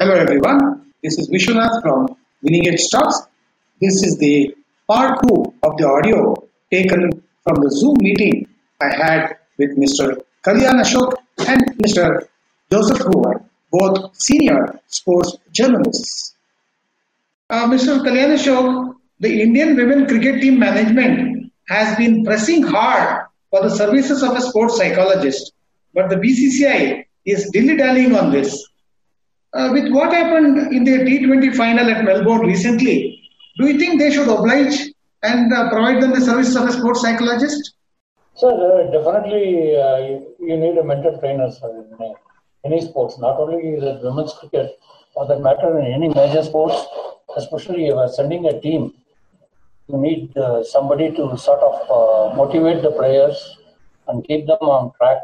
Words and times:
Hello 0.00 0.14
everyone, 0.14 0.92
this 1.02 1.18
is 1.18 1.28
Vishwanath 1.28 1.82
from 1.82 2.16
Winning 2.40 2.66
Edge 2.68 2.80
Stocks. 2.80 3.20
This 3.82 4.02
is 4.02 4.16
the 4.16 4.56
part 4.88 5.20
2 5.28 5.52
of 5.62 5.76
the 5.76 5.86
audio 5.86 6.34
taken 6.72 7.22
from 7.44 7.56
the 7.60 7.70
Zoom 7.70 7.98
meeting 8.00 8.48
I 8.80 8.96
had 8.96 9.36
with 9.58 9.76
Mr. 9.76 10.22
Kalyan 10.42 10.80
Ashok 10.80 11.12
and 11.46 11.60
Mr. 11.84 12.26
Joseph 12.72 12.96
Hoover, 12.96 13.44
both 13.70 14.16
senior 14.16 14.80
sports 14.86 15.36
journalists. 15.52 16.34
Uh, 17.50 17.66
Mr. 17.66 18.00
Kalyan 18.00 18.38
Ashok, 18.38 18.94
the 19.18 19.42
Indian 19.42 19.76
women 19.76 20.06
cricket 20.06 20.40
team 20.40 20.58
management 20.58 21.52
has 21.68 21.94
been 21.98 22.24
pressing 22.24 22.62
hard 22.62 23.26
for 23.50 23.60
the 23.62 23.76
services 23.76 24.22
of 24.22 24.34
a 24.34 24.40
sports 24.40 24.78
psychologist, 24.78 25.52
but 25.92 26.08
the 26.08 26.16
BCCI 26.16 27.04
is 27.26 27.50
dilly-dallying 27.50 28.16
on 28.16 28.32
this. 28.32 28.66
Uh, 29.52 29.70
with 29.72 29.92
what 29.92 30.12
happened 30.12 30.72
in 30.72 30.84
the 30.84 30.98
T20 30.98 31.56
final 31.56 31.90
at 31.90 32.04
Melbourne 32.04 32.46
recently, 32.46 33.20
do 33.58 33.66
you 33.66 33.78
think 33.78 33.98
they 33.98 34.12
should 34.12 34.28
oblige 34.28 34.92
and 35.24 35.52
uh, 35.52 35.68
provide 35.70 36.00
them 36.00 36.12
the 36.12 36.20
services 36.20 36.54
of 36.54 36.68
a 36.68 36.72
sports 36.72 37.00
psychologist? 37.00 37.74
Sir, 38.36 38.48
uh, 38.48 38.90
definitely 38.92 39.76
uh, 39.76 39.98
you, 39.98 40.34
you, 40.38 40.56
need 40.56 40.78
a 40.78 40.84
mental 40.84 41.18
trainer 41.18 41.50
sir, 41.50 41.84
in 41.98 42.14
any 42.64 42.80
sports, 42.80 43.18
not 43.18 43.40
only 43.40 43.78
the 43.80 44.00
women's 44.04 44.32
cricket, 44.34 44.78
for 45.14 45.26
that 45.26 45.40
matter 45.40 45.78
in 45.80 45.92
any 45.92 46.08
major 46.08 46.44
sports, 46.44 46.86
especially 47.36 47.86
if 47.86 47.88
you 47.88 47.94
are 47.96 48.08
sending 48.08 48.46
a 48.46 48.60
team, 48.60 48.94
you 49.88 49.98
need 49.98 50.36
uh, 50.36 50.62
somebody 50.62 51.10
to 51.10 51.36
sort 51.36 51.60
of 51.60 51.74
uh, 51.90 52.36
motivate 52.36 52.82
the 52.82 52.92
players 52.92 53.58
and 54.06 54.24
keep 54.24 54.46
them 54.46 54.58
on 54.60 54.92
track. 54.96 55.18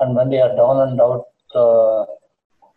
And 0.00 0.16
when 0.16 0.30
they 0.30 0.40
are 0.40 0.54
down 0.56 0.88
and 0.88 1.00
out, 1.00 1.26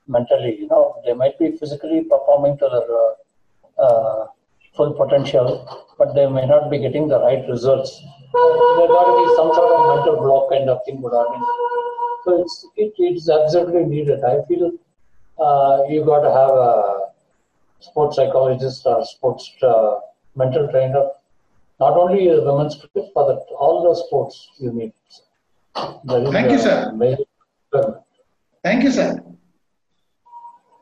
mentally. 0.08 0.58
You 0.60 0.68
know, 0.68 1.02
they 1.06 1.14
might 1.14 1.38
be 1.40 1.52
physically 1.58 2.04
performing 2.04 2.58
to 2.58 2.70
their 2.70 2.88
uh, 3.02 3.86
uh, 3.86 4.28
full 4.76 4.94
potential, 4.94 5.86
but 5.98 6.14
they 6.14 6.28
may 6.28 6.46
not 6.46 6.70
be 6.70 6.80
getting 6.80 7.08
the 7.08 7.20
right 7.20 7.48
results. 7.50 8.02
There 8.34 8.88
got 8.88 9.06
to 9.06 9.16
be 9.22 9.36
some 9.36 9.54
sort 9.54 9.72
of 9.72 9.96
mental 9.96 10.18
block 10.22 10.50
kind 10.52 10.70
of 10.70 10.80
thing 10.86 11.02
would 11.02 11.14
happen. 11.14 11.42
So 12.24 12.42
it's 12.42 12.68
it, 12.78 12.94
it's 12.98 13.30
absolutely 13.30 13.86
needed. 13.86 14.24
I 14.24 14.44
feel 14.48 14.72
uh, 15.40 15.84
you 15.90 16.06
got 16.06 16.22
to 16.22 16.32
have 16.32 16.52
a 16.52 17.00
sports 17.80 18.16
psychologist 18.16 18.84
or 18.86 19.04
sports 19.06 19.52
uh, 19.64 19.96
mental 20.36 20.68
trainer. 20.70 21.10
Not 21.80 21.98
only 21.98 22.30
women's 22.30 22.76
cricket, 22.76 23.12
but 23.16 23.46
all 23.58 23.84
the 23.90 23.96
sports 24.06 24.50
you 24.60 24.72
need. 24.72 24.94
Thank 25.76 26.52
you, 26.52 26.60
sir. 26.60 26.92
Thank 28.64 28.84
you, 28.84 28.92
sir. 28.92 29.24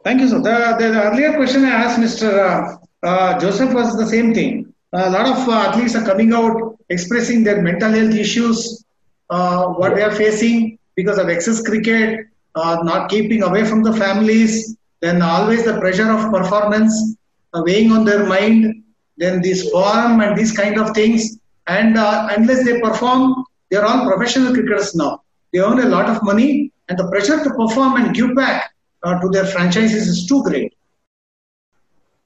Thank 0.10 0.22
you, 0.22 0.30
sir. 0.30 0.40
The, 0.40 0.76
the, 0.80 0.90
the 0.90 1.04
earlier 1.04 1.36
question 1.36 1.66
I 1.66 1.70
asked 1.70 2.00
Mr. 2.00 2.30
Uh, 2.34 2.78
uh, 3.06 3.40
Joseph 3.40 3.72
was 3.76 3.96
the 3.96 4.08
same 4.08 4.34
thing. 4.34 4.74
A 4.92 5.08
lot 5.08 5.28
of 5.28 5.48
uh, 5.48 5.52
athletes 5.52 5.96
are 5.96 6.04
coming 6.04 6.34
out 6.34 6.80
expressing 6.90 7.44
their 7.44 7.62
mental 7.62 7.92
health 7.92 8.16
issues, 8.16 8.84
uh, 9.30 9.68
what 9.68 9.94
they 9.94 10.02
are 10.02 10.12
facing 10.12 10.80
because 10.96 11.20
of 11.20 11.30
excess 11.30 11.62
cricket, 11.62 12.26
uh, 12.56 12.78
not 12.82 13.12
keeping 13.12 13.44
away 13.44 13.64
from 13.64 13.84
the 13.84 13.94
families, 13.94 14.76
then 15.00 15.22
always 15.22 15.64
the 15.66 15.80
pressure 15.80 16.10
of 16.10 16.34
performance 16.34 17.16
uh, 17.54 17.62
weighing 17.64 17.92
on 17.92 18.04
their 18.04 18.26
mind, 18.26 18.84
then 19.18 19.44
this 19.44 19.70
form 19.70 20.22
and 20.22 20.36
these 20.36 20.58
kind 20.58 20.80
of 20.80 20.90
things. 20.96 21.38
And 21.68 21.96
unless 22.00 22.66
they 22.66 22.80
perform, 22.80 23.46
they 23.70 23.78
are 23.78 23.86
all 23.86 24.08
professional 24.08 24.56
cricketers 24.56 24.96
now. 24.96 25.22
They 25.54 25.60
earn 25.60 25.80
a 25.80 25.88
lot 25.88 26.10
of 26.10 26.24
money, 26.24 26.72
and 26.88 26.98
the 26.98 27.08
pressure 27.10 27.44
to 27.44 27.50
perform 27.52 27.98
and 27.98 28.16
give 28.16 28.34
back 28.34 28.72
uh, 29.04 29.20
to 29.20 29.30
their 29.30 29.46
franchises 29.46 30.08
is 30.08 30.26
too 30.26 30.44
great. 30.44 30.74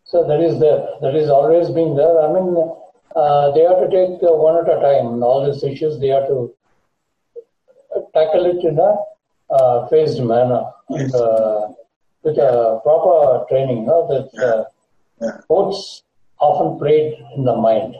So 0.05 0.23
that 0.27 0.41
is 0.41 0.59
there. 0.59 0.87
That 1.01 1.15
is 1.15 1.29
always 1.29 1.69
been 1.69 1.95
there. 1.95 2.21
I 2.21 2.31
mean, 2.31 2.55
uh, 3.15 3.51
they 3.51 3.61
have 3.61 3.79
to 3.79 3.89
take 3.89 4.21
uh, 4.23 4.33
one 4.33 4.57
at 4.57 4.69
a 4.69 4.79
time. 4.81 5.23
All 5.23 5.45
these 5.45 5.63
issues 5.63 5.99
they 5.99 6.09
have 6.09 6.27
to 6.27 6.53
tackle 8.13 8.45
it 8.45 8.63
in 8.63 8.77
a 8.79 8.95
uh, 9.53 9.87
phased 9.87 10.21
manner 10.23 10.63
yes. 10.89 11.13
uh, 11.13 11.69
with 12.23 12.37
a 12.37 12.79
proper 12.83 13.45
training. 13.49 13.85
No? 13.85 14.07
That 14.07 14.43
uh, 14.43 14.63
yeah. 15.21 15.39
sports 15.41 16.03
often 16.39 16.77
played 16.77 17.17
in 17.35 17.45
the 17.45 17.55
mind, 17.55 17.95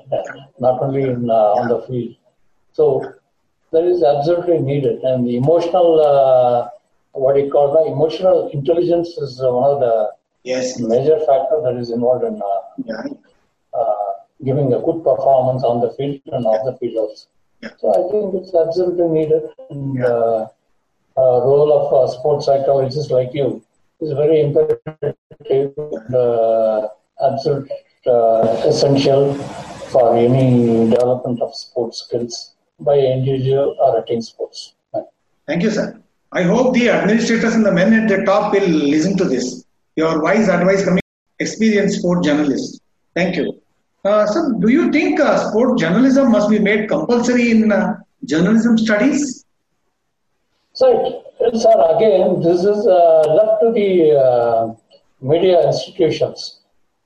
not 0.60 0.82
only 0.82 1.04
in, 1.04 1.30
uh, 1.30 1.60
on 1.60 1.68
the 1.68 1.82
field. 1.88 2.16
So 2.74 3.14
that 3.72 3.84
is 3.86 4.04
absolutely 4.04 4.60
needed, 4.60 5.02
and 5.04 5.26
the 5.28 5.38
emotional 5.38 6.72
what 7.14 7.38
you 7.38 7.50
call 7.50 7.72
the 7.74 7.92
emotional 7.92 8.50
intelligence 8.50 9.10
is 9.18 9.40
one 9.42 9.72
of 9.72 9.80
the 9.80 10.12
yes. 10.44 10.80
major 10.80 11.18
factor 11.20 11.62
that 11.64 11.76
is 11.80 11.92
involved 11.92 12.26
in 12.26 12.42
uh, 12.42 12.62
yeah. 12.86 13.14
uh, 13.74 14.14
giving 14.44 14.74
a 14.74 14.80
good 14.80 15.04
performance 15.04 15.64
on 15.64 15.82
the 15.82 15.92
field 15.92 16.20
and 16.32 16.46
off 16.46 16.66
the 16.66 16.78
field 16.78 16.98
also. 16.98 17.28
Yeah. 17.62 17.70
So 17.78 17.90
I 17.92 18.02
think 18.12 18.44
it's 18.44 18.54
absolutely 18.54 19.08
needed. 19.08 19.44
And, 19.70 19.96
yeah. 19.96 20.06
uh, 20.06 20.48
role 21.16 21.72
of 21.72 22.10
a 22.10 22.12
sports 22.12 22.48
psychologist 22.48 23.12
like 23.12 23.30
you 23.34 23.64
is 24.02 24.12
very 24.14 24.42
imperative, 24.42 25.74
uh, 26.14 26.88
absolute 27.24 27.70
uh, 28.08 28.64
essential 28.66 29.36
for 29.92 30.18
any 30.18 30.90
development 30.90 31.42
of 31.42 31.56
sports 31.56 32.00
skills 32.00 32.56
by 32.80 32.98
individual 32.98 33.78
or 33.80 34.00
a 34.00 34.06
team 34.06 34.22
sports. 34.22 34.74
Thank 35.46 35.62
you, 35.62 35.70
sir. 35.70 36.03
I 36.36 36.44
hope 36.44 36.74
the 36.74 36.90
administrators 36.90 37.54
and 37.54 37.64
the 37.64 37.72
men 37.72 37.94
at 37.94 38.10
the 38.10 38.26
top 38.26 38.54
will 38.54 38.68
listen 38.68 39.16
to 39.18 39.26
this. 39.26 39.66
Your 39.96 40.22
wise 40.22 40.50
advice 40.50 40.84
coming 40.84 41.04
experienced 41.40 42.00
sport 42.00 42.24
journalist. 42.24 42.82
Thank 43.16 43.36
you. 43.36 43.62
Uh, 44.04 44.26
so, 44.26 44.54
do 44.60 44.70
you 44.70 44.92
think 44.92 45.20
uh, 45.20 45.50
sport 45.50 45.78
journalism 45.78 46.32
must 46.32 46.50
be 46.50 46.58
made 46.58 46.90
compulsory 46.90 47.52
in 47.52 47.72
uh, 47.72 47.98
journalism 48.26 48.78
studies? 48.80 49.46
So, 50.74 51.24
sir, 51.54 51.76
again, 51.96 52.42
this 52.42 52.62
is 52.64 52.88
uh, 52.88 53.24
left 53.38 53.62
to 53.62 53.72
the 53.72 54.18
uh, 54.18 54.74
media 55.22 55.66
institutions. 55.68 56.62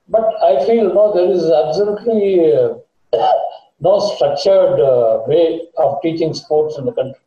But 0.07 0.23
I 0.41 0.65
feel 0.65 0.93
no, 0.93 1.13
there 1.13 1.29
is 1.29 1.43
absolutely 1.51 2.53
uh, 2.55 2.75
no 3.81 3.99
structured 4.15 4.79
way 5.27 5.67
of 5.77 6.01
teaching 6.01 6.33
sports 6.33 6.77
in 6.77 6.85
the 6.85 6.93
country. 6.93 7.19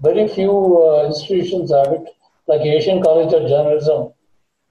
Very 0.00 0.28
few 0.28 0.52
uh, 0.80 1.06
institutions 1.06 1.72
have 1.72 1.92
it, 1.92 2.08
like 2.46 2.60
Asian 2.60 3.02
College 3.02 3.32
of 3.34 3.48
Journalism. 3.48 4.12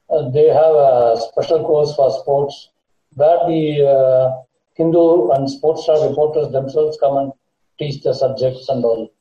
Uh, 0.10 0.30
they 0.30 0.48
have 0.48 0.74
a 0.74 1.18
special 1.32 1.66
course 1.66 1.94
for 1.96 2.10
sports 2.22 2.70
where 3.16 3.40
the 3.46 3.86
uh, 3.86 4.42
Hindu 4.76 5.32
and 5.32 5.50
Sports 5.50 5.84
Star 5.84 6.08
reporters 6.08 6.52
themselves 6.54 6.98
come 7.02 7.18
and 7.18 7.34
teach 7.78 8.02
the 8.04 8.14
subjects 8.14 8.70
and 8.70 8.86
all. 8.86 9.12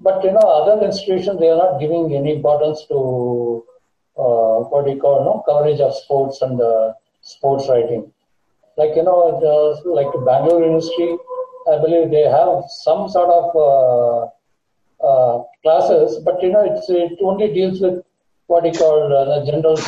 But 0.00 0.22
you 0.24 0.32
know, 0.32 0.40
other 0.40 0.84
institutions 0.84 1.40
they 1.40 1.48
are 1.48 1.56
not 1.56 1.80
giving 1.80 2.14
any 2.14 2.34
importance 2.34 2.84
to 2.88 3.64
uh, 4.18 4.68
what 4.68 4.84
we 4.84 4.96
call 4.96 5.24
no 5.24 5.42
coverage 5.48 5.80
of 5.80 5.94
sports 5.94 6.42
and 6.42 6.60
uh, 6.60 6.92
sports 7.22 7.66
writing. 7.70 8.12
Like 8.76 8.94
you 8.94 9.04
know, 9.04 9.40
the, 9.40 9.88
like 9.88 10.12
Bangalore 10.26 10.60
University, 10.60 11.16
I 11.72 11.78
believe 11.78 12.10
they 12.10 12.28
have 12.28 12.64
some 12.68 13.08
sort 13.08 13.30
of 13.30 14.33
uh, 15.00 15.06
uh, 15.06 15.42
classes, 15.62 16.18
but 16.24 16.42
you 16.42 16.50
know, 16.50 16.64
it's, 16.64 16.88
it 16.88 17.18
only 17.22 17.52
deals 17.52 17.80
with 17.80 18.02
what 18.46 18.64
you 18.64 18.72
call 18.72 19.12
uh, 19.12 19.24
the 19.40 19.50
general 19.50 19.78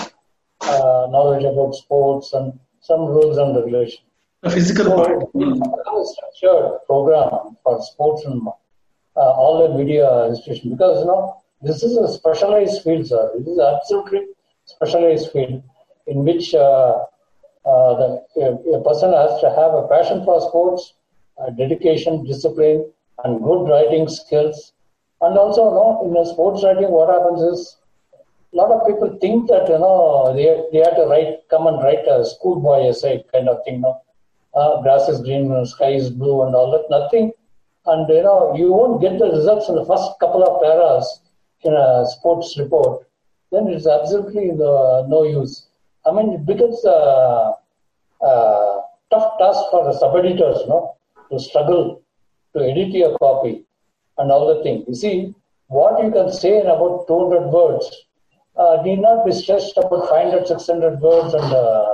uh, 0.60 1.06
knowledge 1.10 1.44
about 1.44 1.74
sports 1.74 2.32
and 2.32 2.58
some 2.80 3.00
rules 3.00 3.36
and 3.38 3.56
regulations. 3.56 4.02
The 4.42 4.50
physical 4.50 4.84
so, 4.84 4.96
part. 4.96 5.32
Mm. 5.34 5.60
a 5.60 6.06
structured 6.06 6.78
program 6.86 7.56
for 7.62 7.82
sports 7.82 8.24
and 8.24 8.46
uh, 8.46 9.20
all 9.20 9.66
the 9.66 9.78
media 9.78 10.26
institutions 10.26 10.72
because 10.72 11.00
you 11.00 11.06
know 11.06 11.42
this 11.62 11.82
is 11.82 11.96
a 11.96 12.08
specialized 12.12 12.82
field, 12.82 13.06
sir. 13.06 13.32
This 13.38 13.48
is 13.48 13.58
absolutely 13.58 14.26
specialized 14.66 15.32
field 15.32 15.62
in 16.06 16.24
which 16.24 16.54
uh, 16.54 17.04
uh, 17.64 17.92
the, 18.00 18.24
a, 18.36 18.78
a, 18.78 18.84
person 18.84 19.12
has 19.12 19.40
to 19.40 19.48
have 19.50 19.74
a 19.74 19.88
passion 19.88 20.24
for 20.24 20.40
sports, 20.40 20.94
dedication, 21.56 22.24
discipline, 22.24 22.84
and 23.24 23.42
good 23.42 23.64
writing 23.68 24.08
skills, 24.08 24.72
and 25.22 25.38
also, 25.38 25.64
you 25.64 25.74
know, 25.74 26.02
in 26.04 26.16
a 26.16 26.26
sports 26.26 26.62
writing, 26.62 26.90
what 26.90 27.08
happens 27.08 27.40
is 27.40 27.76
a 28.52 28.56
lot 28.56 28.70
of 28.70 28.86
people 28.86 29.16
think 29.20 29.48
that 29.48 29.68
you 29.68 29.78
know 29.78 30.32
they 30.34 30.46
they 30.72 30.84
have 30.84 30.96
to 30.96 31.06
write, 31.06 31.48
come 31.48 31.66
and 31.66 31.82
write 31.82 32.06
a 32.06 32.24
schoolboy 32.24 32.88
essay 32.88 33.24
kind 33.32 33.48
of 33.48 33.64
thing. 33.64 33.76
You 33.76 33.80
know? 33.80 34.00
uh, 34.54 34.82
grass 34.82 35.08
is 35.08 35.20
green, 35.22 35.64
sky 35.66 35.92
is 35.92 36.10
blue, 36.10 36.42
and 36.42 36.54
all 36.54 36.70
that. 36.72 36.88
Nothing, 36.90 37.32
and 37.86 38.08
you 38.08 38.22
know 38.22 38.54
you 38.56 38.72
won't 38.72 39.00
get 39.00 39.18
the 39.18 39.30
results 39.30 39.68
in 39.68 39.74
the 39.74 39.84
first 39.84 40.10
couple 40.20 40.44
of 40.44 40.62
paras 40.62 41.20
in 41.62 41.72
a 41.72 42.06
sports 42.06 42.56
report. 42.58 43.06
Then 43.52 43.68
it's 43.68 43.86
absolutely 43.86 44.50
the, 44.50 45.06
no 45.08 45.22
use. 45.24 45.66
I 46.04 46.12
mean, 46.12 46.32
it 46.32 46.44
becomes 46.44 46.84
a, 46.84 47.54
a 48.22 48.82
tough 49.10 49.38
task 49.38 49.60
for 49.70 49.84
the 49.84 49.92
sub 49.98 50.16
editors, 50.16 50.58
you 50.62 50.68
know, 50.68 50.96
to 51.30 51.38
struggle 51.38 52.02
to 52.56 52.62
edit 52.62 52.88
your 52.88 53.16
copy 53.18 53.64
and 54.18 54.30
all 54.30 54.54
the 54.54 54.62
things. 54.62 54.84
You 54.88 54.94
see, 54.94 55.34
what 55.68 56.02
you 56.02 56.10
can 56.10 56.32
say 56.32 56.60
in 56.60 56.66
about 56.66 57.06
200 57.08 57.48
words 57.48 58.06
uh, 58.56 58.78
need 58.84 59.00
not 59.00 59.24
be 59.26 59.32
stressed 59.32 59.76
about 59.76 60.08
500, 60.08 60.46
600 60.46 61.00
words 61.00 61.34
and 61.34 61.52
uh, 61.52 61.92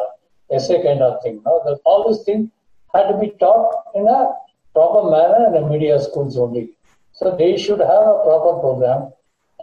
essay 0.52 0.82
kind 0.82 1.02
of 1.02 1.22
thing. 1.22 1.42
No? 1.44 1.78
All 1.84 2.08
these 2.08 2.22
things 2.24 2.50
had 2.94 3.08
to 3.08 3.18
be 3.18 3.30
taught 3.40 3.84
in 3.94 4.06
a 4.06 4.32
proper 4.74 5.10
manner 5.10 5.46
in 5.46 5.52
the 5.54 5.68
media 5.68 6.00
schools 6.00 6.38
only. 6.38 6.70
So 7.12 7.36
they 7.36 7.56
should 7.56 7.80
have 7.80 8.06
a 8.06 8.20
proper 8.24 8.60
program 8.60 9.12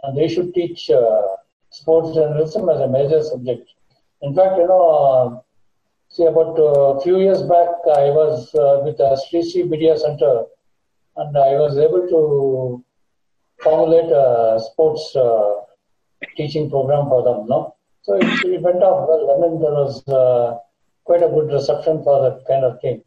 and 0.02 0.16
they 0.16 0.28
should 0.28 0.54
teach 0.54 0.90
uh, 0.90 1.22
sports 1.70 2.14
journalism 2.14 2.68
as 2.68 2.80
a 2.80 2.88
major 2.88 3.22
subject. 3.22 3.68
In 4.22 4.34
fact, 4.34 4.56
you 4.56 4.66
know, 4.66 4.88
uh, 4.88 5.40
see 6.08 6.24
about 6.24 6.56
a 6.58 7.00
few 7.00 7.18
years 7.20 7.42
back, 7.42 7.68
I 7.86 8.10
was 8.10 8.54
uh, 8.54 8.82
with 8.84 8.98
the 8.98 9.16
Sri 9.16 9.62
Media 9.62 9.96
Center 9.96 10.44
and 11.20 11.36
I 11.36 11.52
was 11.64 11.76
able 11.76 12.04
to 12.14 12.84
formulate 13.62 14.10
a 14.10 14.58
sports 14.66 15.14
uh, 15.14 15.54
teaching 16.36 16.70
program 16.70 17.08
for 17.08 17.22
them. 17.22 17.46
No? 17.46 17.74
So 18.02 18.16
it, 18.16 18.24
it, 18.44 18.62
went 18.62 18.82
off 18.82 19.06
well. 19.08 19.24
I 19.32 19.36
mean, 19.40 19.60
there 19.60 19.76
was 19.82 20.06
uh, 20.08 20.58
quite 21.04 21.22
a 21.22 21.28
good 21.28 21.52
reception 21.52 22.02
for 22.02 22.22
that 22.22 22.46
kind 22.48 22.64
of 22.64 22.80
thing. 22.80 23.02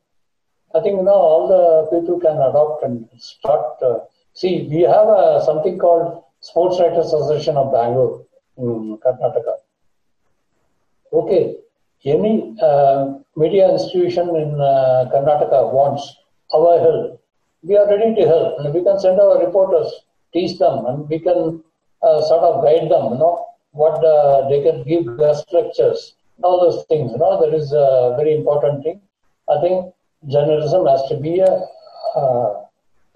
I 0.76 0.82
think 0.82 1.02
now 1.02 1.20
all 1.32 1.48
the 1.48 1.98
people 1.98 2.20
can 2.20 2.38
adopt 2.38 2.84
and 2.84 3.08
start. 3.18 3.82
Uh, 3.82 4.00
see, 4.34 4.68
we 4.70 4.82
have 4.82 5.08
a, 5.08 5.42
something 5.46 5.78
called 5.80 6.24
Sports 6.42 6.80
Writers 6.80 7.08
Association 7.08 7.58
of 7.58 7.74
Bangalore 7.74 8.26
in 8.58 8.98
Karnataka. 9.04 9.56
Okay, 11.12 11.56
any 12.06 12.56
uh, 12.62 13.14
media 13.36 13.72
institution 13.72 14.36
in 14.36 14.60
uh, 14.60 15.10
Karnataka 15.14 15.72
wants 15.72 16.16
our 16.54 16.80
help, 16.80 17.23
we 17.64 17.78
are 17.78 17.88
ready 17.88 18.14
to 18.16 18.28
help. 18.28 18.60
And 18.60 18.74
we 18.74 18.84
can 18.84 19.00
send 19.00 19.20
our 19.20 19.44
reporters, 19.44 19.92
teach 20.34 20.60
them, 20.60 20.86
and 20.86 21.10
we 21.10 21.20
can 21.20 21.64
uh, 22.04 22.22
sort 22.22 22.44
of 22.44 22.64
guide 22.64 22.92
them, 22.92 23.14
you 23.14 23.20
know, 23.20 23.46
what 23.72 24.04
uh, 24.04 24.48
they 24.50 24.62
can 24.62 24.84
give 24.84 25.18
guest 25.18 25.46
lectures, 25.52 26.16
all 26.44 26.60
those 26.60 26.86
things. 26.86 27.12
You 27.12 27.18
know, 27.18 27.40
that 27.42 27.56
is 27.56 27.72
a 27.72 28.16
very 28.18 28.36
important 28.36 28.84
thing. 28.84 29.02
I 29.50 29.60
think 29.62 29.94
journalism 30.28 30.86
has 30.86 31.02
to 31.10 31.18
be 31.18 31.40
a 31.40 31.66
uh, 32.16 32.64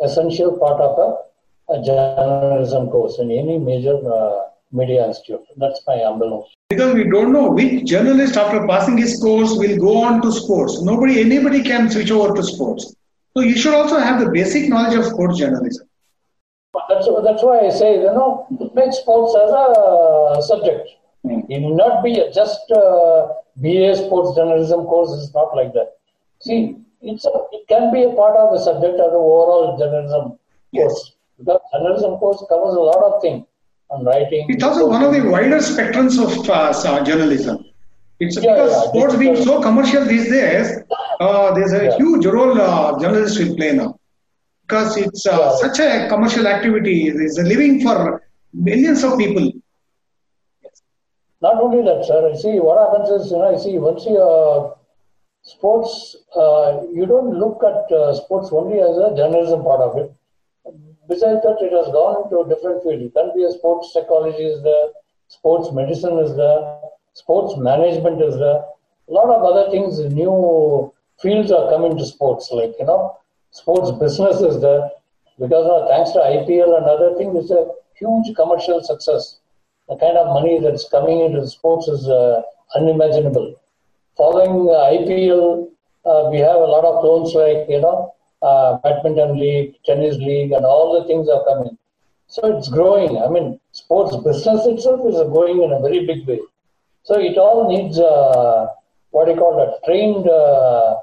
essential 0.04 0.58
part 0.58 0.82
of 0.82 0.98
a, 0.98 1.74
a, 1.74 1.84
journalism 1.84 2.90
course 2.90 3.20
in 3.20 3.32
any 3.32 3.58
major 3.58 3.96
uh, 4.12 4.44
media 4.72 5.08
institute. 5.08 5.42
That's 5.58 5.82
my 5.88 6.00
humble 6.04 6.50
Because 6.70 6.94
we 6.94 7.04
don't 7.04 7.32
know 7.32 7.52
which 7.52 7.86
journalist 7.86 8.36
after 8.36 8.66
passing 8.68 8.98
his 8.98 9.20
course 9.22 9.54
will 9.56 9.78
go 9.78 9.98
on 10.04 10.22
to 10.22 10.32
sports. 10.32 10.82
Nobody, 10.82 11.22
anybody 11.22 11.62
can 11.64 11.90
switch 11.90 12.12
over 12.12 12.36
to 12.36 12.44
sports. 12.44 12.94
So 13.38 13.44
you 13.44 13.56
should 13.56 13.76
also 13.76 14.00
have 14.00 14.20
the 14.20 14.32
basic 14.32 14.68
knowledge 14.68 14.98
of 14.98 15.06
sports 15.06 15.38
journalism. 15.38 15.88
That's, 16.90 17.08
that's 17.24 17.44
why 17.44 17.68
I 17.68 17.70
say, 17.70 18.00
you 18.00 18.12
know, 18.18 18.48
make 18.74 18.92
sports 18.94 19.38
as 19.38 19.52
a 19.52 20.42
subject. 20.42 20.90
Mm. 21.24 21.46
It 21.48 21.62
will 21.62 21.76
not 21.76 22.04
be 22.04 22.18
a, 22.18 22.34
just 22.34 22.60
uh, 22.72 23.28
BA 23.58 23.96
sports 23.96 24.36
journalism 24.36 24.86
course 24.86 25.12
is 25.12 25.32
not 25.36 25.56
like 25.56 25.72
that. 25.74 25.98
See, 26.40 26.78
it's 27.04 27.26
a, 27.26 27.32
it 27.52 27.68
can 27.68 27.94
be 27.94 28.06
a 28.06 28.14
part 28.14 28.36
of 28.38 28.54
the 28.54 28.60
subject 28.60 29.00
of 29.00 29.12
the 29.12 29.22
overall 29.22 29.78
journalism 29.78 30.40
yes. 30.72 30.88
course. 30.88 31.12
Because 31.38 31.60
journalism 31.72 32.16
course 32.18 32.44
covers 32.50 32.74
a 32.74 32.80
lot 32.80 33.04
of 33.04 33.22
things 33.22 33.46
on 33.92 34.04
writing. 34.04 34.48
It's 34.50 34.64
also 34.64 34.88
one 34.88 35.04
of 35.04 35.14
the 35.14 35.22
wider 35.30 35.58
spectrums 35.58 36.18
of 36.18 36.50
uh, 36.50 37.04
journalism. 37.04 37.66
It's 38.20 38.36
yeah, 38.36 38.54
because 38.54 38.72
yeah, 38.72 38.90
sports 38.90 39.16
being 39.16 39.36
so 39.36 39.62
commercial 39.62 40.06
these 40.06 40.28
days, 40.28 40.80
uh, 41.20 41.54
there's 41.54 41.74
a 41.74 41.86
yeah. 41.86 41.98
huge 41.98 42.26
role 42.26 42.60
uh, 42.60 43.00
journalists 43.00 43.40
will 43.40 43.56
play 43.56 43.74
now. 43.74 44.00
Because 44.68 44.98
it's 44.98 45.26
uh, 45.26 45.56
such 45.58 45.80
a 45.80 46.08
commercial 46.10 46.46
activity, 46.46 47.08
it's 47.08 47.40
a 47.40 47.44
living 47.44 47.82
for 47.82 48.24
millions 48.54 49.04
of 49.04 49.18
people. 49.18 49.52
Not 51.42 51.62
only 51.62 51.84
that, 51.84 52.04
sir. 52.06 52.30
You 52.30 52.38
see, 52.38 52.60
what 52.60 52.78
happens 52.78 53.10
is, 53.10 53.32
you 53.32 53.38
know, 53.38 53.52
you 53.52 53.60
see, 53.60 53.78
once 53.78 54.06
you 54.06 54.18
uh, 54.20 54.76
sports, 55.44 56.18
uh, 56.36 56.82
you 56.92 57.06
don't 57.06 57.40
look 57.40 57.64
at 57.64 57.92
uh, 57.96 58.14
sports 58.16 58.50
only 58.52 58.80
as 58.82 58.98
a 58.98 59.16
journalism 59.16 59.64
part 59.64 59.82
of 59.82 59.98
it. 59.98 60.14
Besides 61.08 61.42
that, 61.44 61.58
it 61.62 61.72
has 61.72 61.88
gone 61.94 62.24
into 62.24 62.42
a 62.42 62.50
different 62.50 62.84
field. 62.84 63.02
It 63.02 63.14
can 63.14 63.32
be 63.34 63.46
a 63.46 63.52
sports 63.52 63.94
psychology 63.94 64.44
is 64.44 64.62
there, 64.64 64.88
sports 65.30 65.72
medicine 65.72 66.18
is 66.20 66.36
there, 66.36 66.80
sports 67.14 67.56
management 67.56 68.22
is 68.22 68.36
there. 68.38 68.62
A 69.08 69.14
lot 69.14 69.30
of 69.30 69.44
other 69.46 69.72
things, 69.72 70.00
new 70.00 70.92
fields 71.22 71.52
are 71.52 71.70
coming 71.70 71.98
to 71.98 72.06
sports, 72.06 72.50
like, 72.52 72.74
you 72.80 72.86
know, 72.86 73.18
sports 73.52 73.92
business 73.92 74.42
is 74.42 74.62
there. 74.62 74.90
Because 75.40 75.66
you 75.68 75.88
thanks 75.88 76.12
to 76.14 76.20
IPL 76.20 76.78
and 76.78 76.86
other 76.86 77.16
things, 77.18 77.36
it's 77.44 77.52
a 77.52 77.68
huge 77.96 78.36
commercial 78.36 78.84
success. 78.84 79.38
The 79.88 79.96
kind 79.96 80.18
of 80.18 80.34
money 80.34 80.60
that's 80.60 80.90
coming 80.90 81.22
into 81.22 81.48
sports 81.48 81.88
is 81.88 82.08
uh, 82.08 82.42
unimaginable 82.76 83.56
following 84.18 84.66
IPL, 84.98 85.70
uh, 86.06 86.30
we 86.32 86.40
have 86.40 86.56
a 86.56 86.70
lot 86.76 86.84
of 86.84 87.04
loans 87.04 87.34
like, 87.36 87.70
you 87.70 87.80
know, 87.80 88.14
uh, 88.42 88.78
badminton 88.84 89.40
league, 89.40 89.76
tennis 89.86 90.18
league, 90.18 90.52
and 90.52 90.66
all 90.66 91.00
the 91.00 91.08
things 91.08 91.30
are 91.30 91.44
coming. 91.46 91.78
So 92.28 92.58
it's 92.58 92.68
growing. 92.68 93.22
I 93.22 93.30
mean, 93.30 93.60
sports 93.72 94.16
business 94.18 94.66
itself 94.66 95.02
is 95.08 95.16
growing 95.32 95.64
in 95.64 95.72
a 95.72 95.80
very 95.80 96.06
big 96.06 96.28
way. 96.28 96.42
So 97.04 97.20
it 97.20 97.38
all 97.38 97.70
needs 97.70 98.00
uh, 98.00 98.68
what 99.12 99.26
do 99.26 99.32
you 99.32 99.38
call 99.38 99.56
that 99.62 99.86
trained 99.86 100.28
uh, 100.28 100.34
uh, 100.34 100.98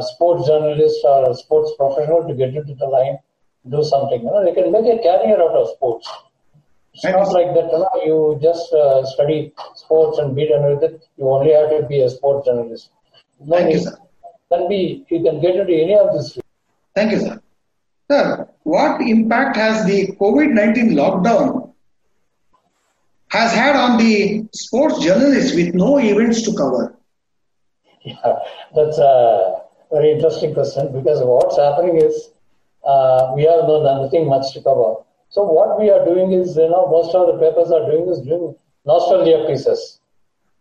sports 0.00 0.46
journalist 0.46 0.98
or 1.04 1.34
sports 1.34 1.72
professional 1.78 2.26
to 2.26 2.34
get 2.34 2.54
into 2.54 2.74
the 2.74 2.86
line, 2.86 3.18
do 3.68 3.82
something. 3.84 4.20
You 4.22 4.26
know, 4.26 4.44
they 4.44 4.54
can 4.54 4.72
make 4.72 4.86
a 4.86 4.98
career 5.02 5.40
out 5.40 5.56
of 5.56 5.68
sports. 5.76 6.08
It's 6.94 7.04
not 7.04 7.32
like 7.32 7.54
that. 7.54 7.70
You, 7.72 7.78
know, 7.78 7.90
you 8.04 8.38
just 8.42 8.72
uh, 8.72 9.04
study 9.06 9.52
sports 9.74 10.18
and 10.18 10.34
be 10.34 10.48
done 10.48 10.64
with 10.64 10.82
it. 10.82 11.08
You 11.16 11.28
only 11.28 11.52
have 11.52 11.70
to 11.70 11.86
be 11.86 12.00
a 12.00 12.10
sports 12.10 12.46
journalist. 12.46 12.90
No 13.40 13.56
Thank 13.56 13.72
you, 13.74 13.80
sir. 13.80 13.96
Can 14.52 14.68
be 14.68 15.04
you 15.08 15.22
can 15.22 15.40
get 15.40 15.54
into 15.54 15.72
any 15.72 15.94
of 15.96 16.12
this. 16.12 16.38
Thank 16.94 17.12
you, 17.12 17.20
sir. 17.20 17.40
Sir, 18.10 18.48
what 18.64 19.00
impact 19.00 19.56
has 19.56 19.86
the 19.86 20.08
COVID 20.20 20.50
nineteen 20.50 20.90
lockdown 20.90 21.72
has 23.28 23.52
had 23.52 23.76
on 23.76 23.96
the 23.98 24.44
sports 24.52 24.98
journalists 25.04 25.54
with 25.54 25.74
no 25.74 25.98
events 25.98 26.42
to 26.42 26.56
cover? 26.56 26.96
Yeah, 28.04 28.38
that's 28.74 28.98
a 28.98 29.62
very 29.92 30.12
interesting 30.12 30.54
question 30.54 30.92
because 30.92 31.20
what's 31.22 31.58
happening 31.58 31.96
is 31.96 32.30
uh, 32.84 33.32
we 33.36 33.42
have 33.44 33.68
nothing 33.68 34.26
much 34.26 34.54
to 34.54 34.62
cover 34.62 34.94
so 35.30 35.44
what 35.44 35.78
we 35.78 35.90
are 35.90 36.04
doing 36.04 36.32
is, 36.32 36.56
you 36.56 36.68
know, 36.68 36.86
most 36.90 37.14
of 37.14 37.28
the 37.28 37.38
papers 37.38 37.70
are 37.70 37.88
doing 37.88 38.08
is 38.08 38.20
doing 38.20 38.54
nostalgia 38.84 39.44
pieces. 39.46 40.00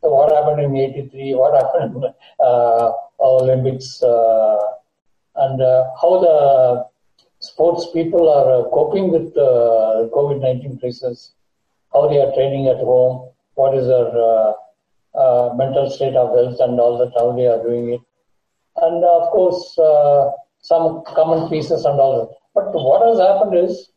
So 0.02 0.14
what 0.14 0.32
happened 0.32 0.62
in 0.62 0.78
'83? 0.78 1.34
What 1.34 1.56
happened 1.62 2.06
uh, 2.40 2.92
Olympics? 3.20 4.02
Uh, 4.04 4.60
and 5.38 5.60
uh, 5.60 5.86
how 6.00 6.20
the 6.22 6.86
sports 7.40 7.88
people 7.94 8.30
are 8.30 8.60
uh, 8.60 8.70
coping 8.70 9.10
with 9.10 9.34
the 9.34 10.12
COVID-19 10.14 10.80
crisis, 10.80 11.32
how 11.92 12.08
they 12.08 12.22
are 12.22 12.32
training 12.36 12.68
at 12.68 12.78
home, 12.78 13.32
what 13.56 13.76
is 13.76 13.88
their 13.88 14.54
uh, 15.16 15.20
uh, 15.20 15.54
mental 15.56 15.90
state 15.90 16.16
of 16.16 16.36
health, 16.36 16.58
and 16.60 16.80
all 16.80 16.98
that, 16.98 17.12
how 17.18 17.32
they 17.36 17.48
are 17.48 17.62
doing 17.64 17.94
it. 17.94 18.02
And 18.82 19.04
of 19.04 19.30
course, 19.32 19.78
some 20.62 21.04
common 21.06 21.50
pieces 21.50 21.86
and 21.86 22.00
all 22.00 22.20
that. 22.20 22.36
But 22.54 22.74
what 22.74 23.06
has 23.08 23.20
happened 23.20 23.58
is 23.58 23.92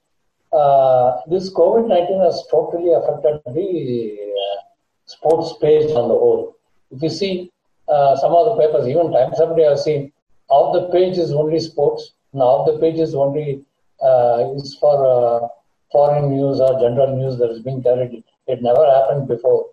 uh, 0.53 1.21
this 1.29 1.53
COVID 1.53 1.89
19 1.89 2.21
has 2.21 2.45
totally 2.51 2.93
affected 2.93 3.41
the 3.55 4.19
uh, 4.21 4.61
sports 5.07 5.55
page 5.61 5.91
on 5.91 6.09
the 6.09 6.15
whole. 6.15 6.57
If 6.91 7.03
you 7.03 7.09
see 7.09 7.51
uh, 7.89 8.17
some 8.17 8.33
of 8.33 8.45
the 8.47 8.63
papers, 8.63 8.87
even 8.87 9.13
Times 9.13 9.41
of 9.41 9.51
India, 9.51 9.73
I've 9.73 9.79
seen 9.79 10.13
of 10.51 10.75
the 10.75 10.89
page 10.91 11.17
is 11.17 11.33
only 11.33 11.61
sports, 11.61 12.13
now 12.35 12.65
the 12.65 12.79
page 12.79 12.99
is 12.99 13.15
only 13.15 13.65
uh, 14.03 14.53
is 14.57 14.77
for 14.81 14.97
uh, 15.07 15.49
foreign 15.91 16.31
news 16.31 16.61
or 16.61 16.79
general 16.81 17.17
news 17.17 17.39
that 17.39 17.51
is 17.51 17.61
being 17.61 17.83
carried. 17.83 18.23
It 18.47 18.63
never 18.63 18.85
happened 18.85 19.29
before. 19.29 19.71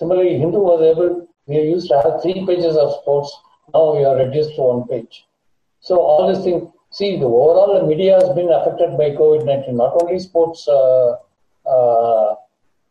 Similarly, 0.00 0.38
Hindu 0.42 0.60
was 0.70 0.80
able, 0.90 1.28
we 1.46 1.60
used 1.76 1.88
to 1.90 2.00
have 2.02 2.22
three 2.22 2.44
pages 2.48 2.76
of 2.76 2.92
sports, 3.00 3.30
now 3.74 3.94
we 3.96 4.04
are 4.04 4.16
reduced 4.16 4.54
to 4.56 4.62
one 4.62 4.82
page. 4.88 5.24
So 5.80 6.00
all 6.00 6.28
these 6.28 6.42
things, 6.44 6.68
See, 6.92 7.16
the 7.16 7.26
overall 7.26 7.86
media 7.86 8.18
has 8.18 8.28
been 8.30 8.50
affected 8.50 8.98
by 8.98 9.10
COVID 9.10 9.46
19, 9.46 9.76
not 9.76 9.94
only 10.02 10.18
sports, 10.18 10.66
uh, 10.66 11.16
uh, 11.64 12.34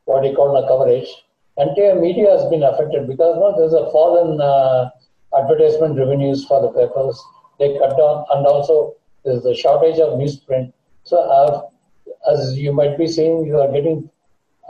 what 0.06 0.24
do 0.24 0.30
you 0.30 0.36
call 0.36 0.54
the 0.56 0.66
coverage, 0.70 1.10
entire 1.58 2.00
media 2.00 2.32
has 2.32 2.50
been 2.50 2.64
affected 2.64 3.08
because 3.08 3.36
there's 3.58 3.74
a 3.74 3.92
fall 3.92 4.24
in 4.24 4.40
uh, 4.40 4.90
advertisement 5.38 6.00
revenues 6.00 6.46
for 6.46 6.62
the 6.62 6.70
papers. 6.70 7.22
They 7.60 7.78
cut 7.78 7.98
down, 7.98 8.24
and 8.32 8.48
also 8.48 8.96
there's 9.26 9.46
a 9.46 9.54
shortage 9.54 10.00
of 10.00 10.18
newsprint. 10.18 10.72
So, 11.04 11.18
uh, 11.18 11.68
as 12.32 12.58
you 12.58 12.72
might 12.72 12.98
be 12.98 13.06
seeing, 13.06 13.46
you 13.46 13.60
are 13.60 13.70
getting 13.70 14.10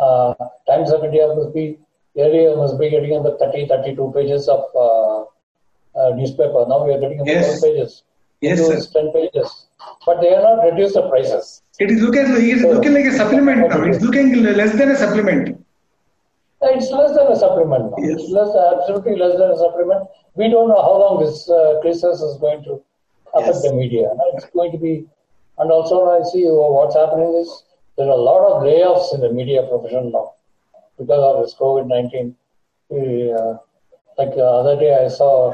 uh, 0.01 0.33
Times 0.67 0.91
of 0.91 1.03
India 1.03 1.27
must 1.35 1.53
be 1.53 1.77
earlier 2.19 2.55
must 2.55 2.79
be 2.79 2.89
getting 2.89 3.11
on 3.11 3.23
the 3.23 3.37
30, 3.37 3.67
32 3.67 4.11
pages 4.15 4.47
of 4.47 4.65
uh, 4.75 6.15
newspaper. 6.15 6.65
Now 6.67 6.85
we 6.85 6.93
are 6.93 6.99
getting 6.99 7.25
yes. 7.25 7.59
4 7.59 7.69
pages. 7.69 8.03
Yes, 8.41 8.59
sir. 8.59 9.01
10 9.01 9.11
pages. 9.13 9.67
But 10.05 10.21
they 10.21 10.33
are 10.33 10.41
not 10.41 10.63
reduced 10.63 10.95
the 10.95 11.09
prices. 11.09 11.61
It 11.79 11.91
is 11.91 12.01
looking, 12.01 12.23
it 12.23 12.43
is 12.43 12.61
so, 12.61 12.71
looking 12.71 12.93
like 12.93 13.05
a 13.05 13.13
supplement 13.13 13.69
now. 13.69 13.83
It's 13.83 14.01
looking 14.01 14.43
less 14.43 14.77
than 14.77 14.91
a 14.91 14.97
supplement. 14.97 15.65
It's 16.61 16.91
less 16.91 17.15
than 17.15 17.31
a 17.31 17.35
supplement. 17.35 17.93
Yes. 17.97 18.19
It's 18.19 18.29
less, 18.31 18.51
absolutely 18.55 19.15
less 19.15 19.37
than 19.37 19.51
a 19.51 19.57
supplement. 19.57 20.09
We 20.35 20.49
don't 20.49 20.67
know 20.67 20.81
how 20.81 20.99
long 20.99 21.23
this 21.23 21.49
uh, 21.49 21.79
crisis 21.81 22.21
is 22.21 22.37
going 22.37 22.63
to 22.65 22.81
affect 23.33 23.55
yes. 23.55 23.63
the 23.63 23.73
media. 23.73 24.09
It's 24.33 24.45
going 24.47 24.71
to 24.73 24.77
be, 24.77 25.05
and 25.57 25.71
also 25.71 26.09
I 26.09 26.23
see 26.31 26.43
what's 26.45 26.95
happening 26.95 27.33
is 27.35 27.63
there 27.97 28.07
are 28.07 28.11
a 28.11 28.15
lot 28.15 28.43
of 28.51 28.63
layoffs 28.63 29.13
in 29.15 29.21
the 29.21 29.31
media 29.31 29.63
profession 29.67 30.11
now 30.11 30.33
because 30.99 31.23
of 31.23 31.41
this 31.41 31.55
COVID-19. 31.55 32.35
Uh, 32.91 33.57
like 34.17 34.35
the 34.35 34.43
other 34.43 34.75
day, 34.75 34.93
I 34.93 35.07
saw 35.07 35.53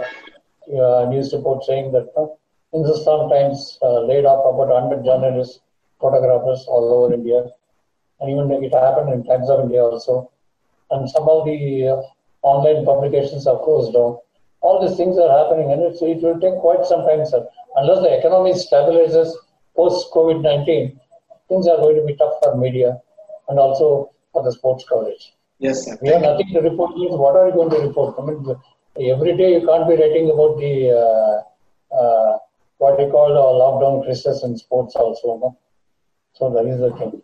a 0.68 1.08
news 1.10 1.32
report 1.34 1.64
saying 1.64 1.92
that 1.92 2.10
uh, 2.18 2.26
Hindustan 2.74 3.30
Times 3.30 3.78
uh, 3.82 4.02
laid 4.02 4.26
off 4.26 4.42
about 4.54 4.74
100 4.74 5.06
journalists, 5.06 5.60
photographers 6.02 6.66
all 6.68 6.92
over 6.92 7.14
India. 7.14 7.46
And 8.20 8.32
even 8.32 8.52
it 8.64 8.74
happened 8.74 9.14
in 9.14 9.24
Times 9.24 9.50
of 9.50 9.62
India 9.62 9.84
also. 9.84 10.32
And 10.90 11.10
some 11.10 11.30
of 11.30 11.46
the 11.46 11.90
uh, 11.90 12.02
online 12.42 12.84
publications 12.84 13.46
are 13.46 13.62
closed 13.64 13.94
down. 13.94 14.18
All 14.62 14.82
these 14.82 14.98
things 14.98 15.18
are 15.20 15.30
happening, 15.30 15.72
and 15.72 15.82
it 15.84 16.24
will 16.24 16.40
take 16.40 16.58
quite 16.60 16.86
some 16.86 17.06
time, 17.06 17.24
sir. 17.26 17.46
Unless 17.76 18.02
the 18.02 18.18
economy 18.18 18.54
stabilizes 18.54 19.32
post 19.76 20.12
COVID 20.12 20.42
19, 20.42 21.00
things 21.50 21.68
are 21.68 21.78
going 21.78 21.98
to 21.98 22.06
be 22.06 22.16
tough 22.16 22.34
for 22.42 22.58
media 22.58 22.98
and 23.50 23.60
also 23.60 24.12
for 24.34 24.44
the 24.44 24.52
sports 24.52 24.86
coverage. 24.90 25.35
Yes, 25.60 25.86
sir. 25.86 25.98
We 26.02 26.10
have 26.10 26.22
nothing 26.22 26.50
to 26.54 26.62
report. 26.62 26.92
What 26.96 27.36
are 27.36 27.48
you 27.48 27.54
going 27.54 27.70
to 27.70 27.88
report? 27.88 28.16
I 28.20 28.26
mean, 28.26 29.12
every 29.14 29.38
day 29.38 29.54
you 29.54 29.66
can't 29.66 29.88
be 29.88 29.96
writing 29.96 30.30
about 30.32 30.58
the 30.58 30.92
uh, 30.92 31.96
uh, 31.96 32.38
what 32.78 32.98
we 33.00 33.10
call 33.10 33.32
uh, 33.32 33.54
lockdown 33.64 34.04
crisis 34.04 34.44
in 34.44 34.58
sports 34.58 34.96
also. 34.96 35.38
No? 35.38 35.58
So 36.34 36.50
that 36.52 36.66
is 36.66 36.80
the 36.80 36.92
thing. 36.98 37.22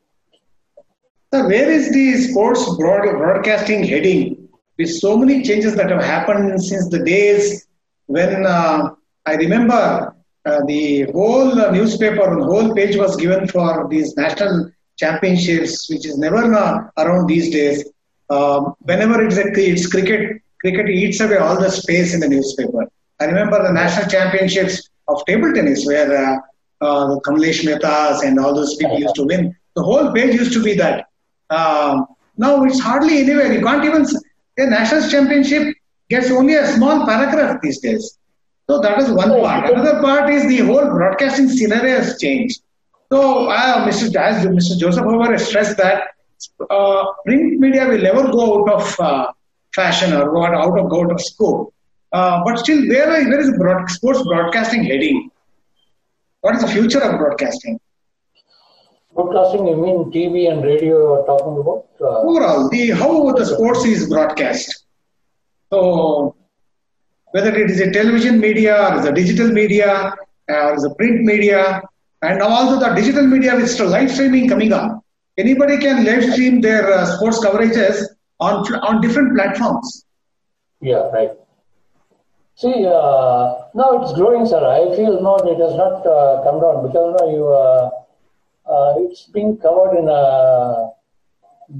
Sir, 1.33 1.47
where 1.47 1.69
is 1.69 1.91
the 1.91 2.17
sports 2.17 2.77
broad, 2.77 3.03
broadcasting 3.17 3.83
heading? 3.83 4.49
With 4.77 4.89
so 4.89 5.17
many 5.17 5.43
changes 5.43 5.75
that 5.75 5.89
have 5.89 6.03
happened 6.03 6.61
since 6.63 6.89
the 6.89 7.03
days 7.03 7.67
when 8.07 8.45
uh, 8.45 8.89
I 9.25 9.35
remember 9.35 10.15
uh, 10.45 10.61
the 10.65 11.03
whole 11.11 11.59
uh, 11.59 11.71
newspaper, 11.71 12.35
the 12.35 12.45
whole 12.45 12.73
page 12.73 12.95
was 12.95 13.15
given 13.15 13.47
for 13.47 13.87
these 13.89 14.15
national 14.15 14.71
championships, 14.97 15.89
which 15.89 16.05
is 16.05 16.17
never 16.17 16.43
around 16.97 17.27
these 17.27 17.51
days. 17.51 17.85
Um, 18.31 18.75
whenever 18.79 19.21
it's, 19.25 19.37
a, 19.37 19.47
it's 19.55 19.87
cricket, 19.87 20.41
cricket 20.61 20.89
eats 20.89 21.19
away 21.19 21.37
all 21.37 21.59
the 21.59 21.69
space 21.69 22.13
in 22.13 22.21
the 22.21 22.29
newspaper. 22.29 22.87
I 23.19 23.25
remember 23.25 23.61
the 23.61 23.73
national 23.73 24.09
championships 24.09 24.89
of 25.09 25.25
table 25.25 25.53
tennis 25.53 25.85
where 25.85 26.09
uh, 26.25 26.37
uh, 26.79 27.19
Kamlesh 27.25 27.65
Mehtas 27.65 28.23
and 28.25 28.39
all 28.39 28.55
those 28.55 28.75
people 28.77 28.97
used 28.97 29.15
to 29.15 29.25
win. 29.25 29.53
The 29.75 29.83
whole 29.83 30.13
page 30.13 30.33
used 30.35 30.53
to 30.53 30.63
be 30.63 30.75
that. 30.75 31.07
Um, 31.49 32.07
now 32.37 32.63
it's 32.63 32.79
hardly 32.79 33.19
anywhere. 33.19 33.51
You 33.51 33.61
can't 33.61 33.83
even. 33.83 34.05
The 34.57 34.67
national 34.67 35.09
championship 35.09 35.75
gets 36.09 36.31
only 36.31 36.55
a 36.55 36.67
small 36.67 37.05
paragraph 37.05 37.59
these 37.61 37.79
days. 37.79 38.17
So 38.69 38.79
that 38.79 38.99
is 38.99 39.11
one 39.11 39.29
part. 39.41 39.69
Another 39.69 40.01
part 40.01 40.29
is 40.29 40.47
the 40.47 40.59
whole 40.59 40.85
broadcasting 40.85 41.49
scenario 41.49 41.97
has 41.97 42.17
changed. 42.19 42.61
So 43.11 43.49
uh, 43.49 43.85
Mr. 43.85 44.09
Mr. 44.09 44.77
Joseph 44.77 45.03
Hoover 45.03 45.37
stressed 45.37 45.77
that 45.77 46.03
uh, 46.69 47.03
print 47.25 47.59
media 47.59 47.87
will 47.87 48.01
never 48.01 48.31
go 48.31 48.41
out 48.61 48.69
of 48.73 48.99
uh, 48.99 49.25
fashion 49.73 50.13
or 50.13 50.31
go 50.31 50.43
out 50.45 50.77
of 50.77 50.89
go 50.89 51.01
out 51.03 51.11
of 51.11 51.21
scope. 51.21 51.73
Uh, 52.11 52.41
but 52.45 52.59
still, 52.59 52.81
where, 52.87 53.07
where 53.07 53.39
is 53.39 53.51
broad, 53.57 53.89
sports 53.89 54.21
broadcasting 54.23 54.83
heading? 54.83 55.29
What 56.41 56.55
is 56.55 56.61
the 56.61 56.67
future 56.67 57.01
of 57.01 57.17
broadcasting? 57.19 57.79
Broadcasting, 59.13 59.67
you 59.67 59.75
mean 59.77 60.11
TV 60.11 60.47
and 60.51 60.63
radio 60.63 60.89
you 60.89 61.13
are 61.15 61.25
talking 61.25 61.57
about? 61.59 61.85
Uh, 62.01 62.21
Overall, 62.27 62.69
the 62.69 62.91
how 62.91 63.31
the 63.33 63.45
sports 63.45 63.85
is 63.85 64.09
broadcast. 64.09 64.85
So, 65.71 66.35
whether 67.31 67.53
it 67.55 67.69
is 67.69 67.79
a 67.81 67.91
television 67.91 68.39
media 68.39 68.75
or 68.93 69.01
the 69.01 69.11
digital 69.11 69.47
media 69.49 70.13
or 70.49 70.75
the 70.79 70.93
print 70.97 71.21
media, 71.23 71.81
and 72.21 72.41
also 72.41 72.79
the 72.79 72.93
digital 72.95 73.25
media 73.27 73.55
with 73.55 73.79
live 73.79 74.11
streaming 74.11 74.47
coming 74.49 74.73
up 74.73 75.00
anybody 75.37 75.77
can 75.77 76.03
live 76.03 76.23
stream 76.31 76.61
their 76.61 76.91
uh, 76.91 77.05
sports 77.05 77.43
coverages 77.43 78.03
on 78.39 78.65
on 78.89 79.01
different 79.01 79.35
platforms. 79.35 80.05
Yeah, 80.81 81.09
right. 81.13 81.31
See, 82.55 82.85
uh, 82.85 83.69
now 83.73 84.01
it's 84.01 84.13
growing, 84.13 84.45
sir. 84.45 84.61
I 84.61 84.95
feel 84.95 85.21
no, 85.21 85.37
it 85.37 85.59
has 85.59 85.75
not 85.75 86.05
uh, 86.05 86.43
come 86.43 86.59
down 86.61 86.85
because 86.85 87.15
now 87.19 87.27
you 87.29 87.47
uh, 87.47 87.89
uh, 88.69 88.93
it's 88.99 89.25
being 89.27 89.57
covered 89.57 89.97
in 89.97 90.07
a 90.09 90.89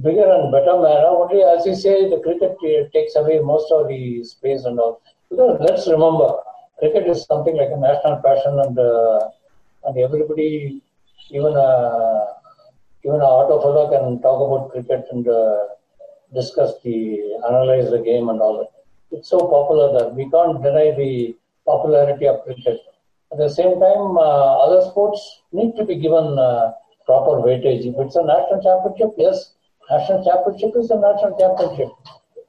bigger 0.02 0.28
and 0.30 0.50
better 0.50 0.76
manner. 0.80 1.10
Only 1.22 1.42
as 1.42 1.66
you 1.66 1.74
say, 1.76 2.08
the 2.08 2.20
cricket 2.20 2.56
uh, 2.58 2.88
takes 2.92 3.16
away 3.16 3.38
most 3.40 3.70
of 3.70 3.88
the 3.88 4.24
space 4.24 4.64
and 4.64 4.78
all. 4.78 5.02
Because 5.30 5.58
let's 5.60 5.86
remember, 5.88 6.34
cricket 6.78 7.06
is 7.08 7.24
something 7.26 7.56
like 7.56 7.70
a 7.70 7.78
national 7.78 8.16
passion, 8.22 8.58
and 8.64 8.78
and 9.84 9.98
everybody, 9.98 10.80
even 11.30 11.54
even 13.04 13.20
auto 13.20 13.60
fellow 13.60 13.90
can 13.90 14.20
talk 14.22 14.38
about 14.46 14.70
cricket 14.70 15.06
and 15.10 15.26
uh, 15.28 15.66
discuss 16.34 16.72
the 16.84 17.20
analyze 17.48 17.90
the 17.90 17.98
game 17.98 18.28
and 18.28 18.40
all 18.40 18.58
that. 18.58 18.70
It's 19.16 19.28
so 19.28 19.38
popular 19.38 19.92
that 19.98 20.14
we 20.14 20.30
can't 20.30 20.62
deny 20.62 20.94
the 20.96 21.36
popularity 21.66 22.26
of 22.28 22.44
cricket. 22.44 22.78
At 23.32 23.38
the 23.38 23.48
same 23.48 23.80
time, 23.80 24.16
uh, 24.16 24.64
other 24.64 24.88
sports 24.90 25.42
need 25.52 25.74
to 25.76 25.84
be 25.84 25.96
given 25.96 26.38
uh, 26.38 26.72
proper 27.06 27.42
weightage. 27.42 27.84
If 27.86 27.96
it's 27.98 28.16
a 28.16 28.24
national 28.24 28.62
championship, 28.62 29.14
yes, 29.18 29.54
national 29.90 30.24
championship 30.24 30.72
is 30.76 30.90
a 30.90 30.98
national 31.00 31.36
championship. 31.38 31.90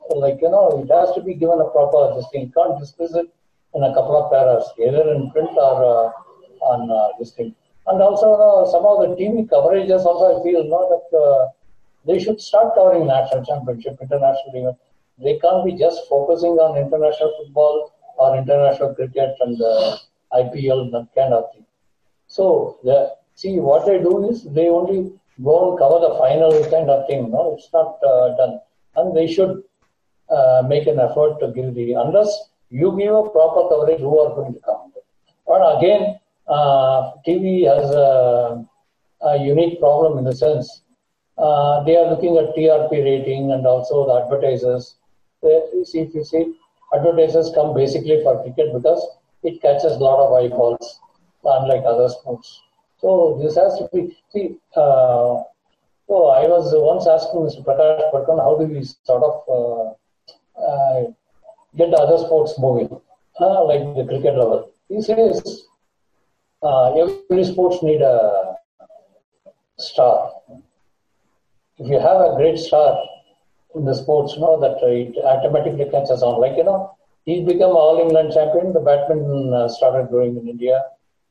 So 0.09 0.17
like 0.17 0.39
you 0.41 0.49
know, 0.49 0.83
it 0.83 0.91
has 0.93 1.15
to 1.15 1.21
be 1.21 1.33
given 1.33 1.59
a 1.59 1.69
proper 1.69 2.13
this 2.15 2.27
thing. 2.31 2.51
Can't 2.55 2.79
discuss 2.79 3.15
it 3.15 3.27
in 3.73 3.83
a 3.83 3.93
couple 3.93 4.15
of 4.21 4.31
paras, 4.31 4.69
either 4.77 5.11
in 5.13 5.31
print 5.31 5.49
or 5.55 5.75
uh, 5.81 6.11
on 6.61 6.91
uh, 6.91 7.17
this 7.17 7.31
thing. 7.31 7.55
And 7.87 8.01
also 8.01 8.33
uh, 8.33 8.71
some 8.71 8.85
of 8.85 9.01
the 9.01 9.15
TV 9.15 9.47
coverages 9.47 10.05
also 10.05 10.39
I 10.39 10.43
feel 10.43 10.63
know, 10.63 10.83
that 10.93 11.17
uh, 11.17 11.49
they 12.05 12.19
should 12.19 12.39
start 12.39 12.75
covering 12.75 13.07
national 13.07 13.43
championship, 13.45 13.97
international 14.01 14.51
event. 14.53 14.77
They 15.19 15.37
can't 15.39 15.65
be 15.65 15.73
just 15.73 16.07
focusing 16.09 16.51
on 16.51 16.77
international 16.77 17.33
football 17.37 17.93
or 18.17 18.37
international 18.37 18.95
cricket 18.95 19.35
and 19.41 19.61
uh, 19.61 19.97
IPL, 20.33 20.81
and 20.81 20.93
that 20.93 21.07
kind 21.15 21.33
of 21.33 21.51
thing. 21.53 21.65
So 22.27 22.79
the, 22.83 23.15
see 23.35 23.59
what 23.59 23.85
they 23.85 23.99
do 23.99 24.29
is 24.29 24.43
they 24.43 24.69
only 24.69 25.11
go 25.43 25.71
and 25.71 25.79
cover 25.79 25.99
the 25.99 26.15
final 26.17 26.51
kind 26.69 26.89
of 26.89 27.07
thing. 27.07 27.31
No, 27.31 27.55
it's 27.57 27.69
not 27.73 27.99
uh, 28.03 28.35
done, 28.35 28.59
and 28.95 29.15
they 29.15 29.27
should 29.27 29.63
uh, 30.29 30.63
make 30.67 30.87
an 30.87 30.99
effort 30.99 31.39
to 31.39 31.51
give 31.51 31.75
the 31.75 31.93
unless 31.93 32.49
you 32.69 32.97
give 32.97 33.13
a 33.13 33.29
proper 33.29 33.69
coverage, 33.69 33.99
who 33.99 34.19
are 34.19 34.33
going 34.35 34.53
to 34.53 34.59
come? 34.61 34.91
But 35.45 35.77
again, 35.77 36.19
TV 36.47 37.65
has 37.65 37.89
a, 37.89 38.65
a, 39.21 39.37
unique 39.37 39.79
problem 39.79 40.17
in 40.17 40.25
the 40.25 40.35
sense 40.35 40.83
uh, 41.37 41.83
they 41.83 41.95
are 41.95 42.09
looking 42.09 42.37
at 42.37 42.55
TRP 42.55 42.91
rating 43.03 43.51
and 43.51 43.65
also 43.65 44.05
the 44.05 44.25
advertisers. 44.25 44.95
They, 45.41 45.61
you 45.73 45.85
see, 45.85 45.99
if 45.99 46.13
you 46.13 46.23
see, 46.23 46.53
advertisers 46.93 47.51
come 47.55 47.73
basically 47.73 48.21
for 48.23 48.41
cricket 48.43 48.73
because 48.73 49.05
it 49.41 49.61
catches 49.61 49.93
a 49.93 49.99
lot 49.99 50.19
of 50.19 50.33
eyeballs, 50.33 50.99
unlike 51.43 51.83
other 51.85 52.09
sports. 52.09 52.61
So 52.99 53.39
this 53.41 53.55
has 53.55 53.77
to 53.79 53.89
be 53.91 54.17
see. 54.31 54.57
Uh, 54.75 55.43
so 56.07 56.27
I 56.27 56.47
was 56.47 56.71
once 56.75 57.07
asking 57.07 57.41
Mr. 57.41 57.65
Prakash 57.65 58.11
Padukone, 58.13 58.39
how 58.39 58.55
do 58.57 58.65
we 58.65 58.83
sort 58.83 59.23
of 59.23 59.35
uh, 59.49 60.61
uh, 60.61 61.03
get 61.75 61.89
the 61.89 61.97
other 61.97 62.23
sports 62.23 62.53
moving, 62.59 62.89
uh, 63.39 63.63
like 63.65 63.81
the 63.95 64.05
cricket 64.07 64.37
level? 64.37 64.69
He 64.89 65.01
says 65.01 65.65
uh, 66.63 66.93
every 66.95 67.43
sports 67.43 67.83
need 67.83 68.01
a 68.01 68.55
star. 69.77 70.31
If 71.77 71.89
you 71.89 71.99
have 71.99 72.21
a 72.21 72.35
great 72.37 72.57
star 72.57 72.97
in 73.75 73.85
the 73.85 73.93
sports, 73.93 74.35
you 74.35 74.41
know 74.41 74.59
that 74.59 74.77
it 74.83 75.17
automatically 75.23 75.85
catches 75.89 76.23
on. 76.23 76.39
Like 76.39 76.57
you 76.57 76.63
know, 76.63 76.95
he's 77.25 77.45
become 77.45 77.71
all 77.71 77.99
England 77.99 78.33
champion. 78.33 78.73
The 78.73 78.79
badminton 78.79 79.53
uh, 79.53 79.67
started 79.67 80.09
growing 80.09 80.37
in 80.37 80.47
India. 80.47 80.81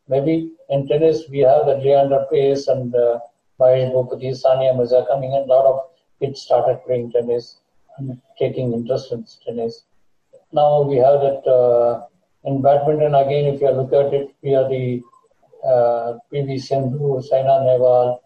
Maybe 0.09 0.53
in 0.69 0.89
tennis 0.89 1.29
we 1.31 1.39
have 1.41 1.67
the 1.67 1.77
Leander 1.77 2.27
Paes 2.31 2.69
and 2.69 2.95
uh, 2.95 3.21
Mahesh 3.61 3.93
Bhupathi, 3.93 4.33
Sania 4.43 4.77
Mirza 4.77 5.07
coming 5.09 5.33
in. 5.33 5.43
A 5.43 5.47
lot 5.47 5.65
of 5.65 5.81
kids 6.21 6.43
started 6.43 6.81
playing 6.85 7.13
tennis 7.13 7.59
and 7.97 8.21
taking 8.39 8.73
interest 8.73 9.13
in 9.13 9.25
tennis. 9.47 9.85
Now 10.53 10.83
we 10.83 10.97
have 10.97 11.21
that 11.21 11.47
uh, 11.49 12.07
in 12.45 12.61
badminton 12.61 13.15
again. 13.15 13.55
If 13.55 13.61
you 13.61 13.71
look 13.71 13.93
at 13.93 14.13
it, 14.13 14.35
we 14.43 14.55
are 14.55 14.69
the 14.69 15.03
uh, 15.65 16.19
PV 16.33 16.61
Sindhu, 16.61 17.23
Saina 17.23 17.61
Nehwal, 17.67 18.19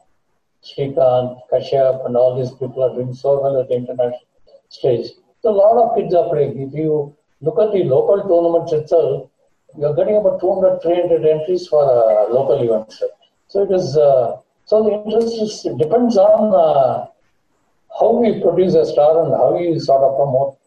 Srikanth, 0.64 1.40
Kashyap, 1.52 2.06
and 2.06 2.16
all 2.16 2.36
these 2.38 2.50
people 2.52 2.82
are 2.82 2.94
doing 2.94 3.14
so 3.14 3.40
well 3.40 3.60
at 3.60 3.68
the 3.68 3.76
international 3.76 4.20
stage. 4.68 5.10
So 5.42 5.50
a 5.50 5.56
lot 5.56 5.76
of 5.82 5.96
kids 5.96 6.14
are 6.14 6.28
playing. 6.28 6.60
If 6.60 6.74
you 6.74 7.14
look 7.40 7.58
at 7.58 7.72
the 7.72 7.84
local 7.84 8.22
tournaments 8.28 8.72
itself, 8.72 9.30
you're 9.78 9.94
getting 9.94 10.16
about 10.16 10.40
200, 10.40 10.80
300 10.82 11.24
entries 11.24 11.68
for 11.68 11.84
uh, 11.84 12.32
local 12.32 12.62
events. 12.62 13.02
So 13.48 13.62
it 13.62 13.70
is, 13.70 13.96
uh, 13.96 14.38
so 14.64 14.82
the 14.82 14.92
interest 14.92 15.36
is, 15.40 15.76
depends 15.78 16.16
on 16.16 16.54
uh, 16.54 17.06
how 18.00 18.12
we 18.12 18.40
produce 18.40 18.74
a 18.74 18.86
star 18.86 19.24
and 19.24 19.32
how 19.34 19.56
we 19.56 19.78
sort 19.78 20.02
of 20.02 20.16
promote 20.16 20.58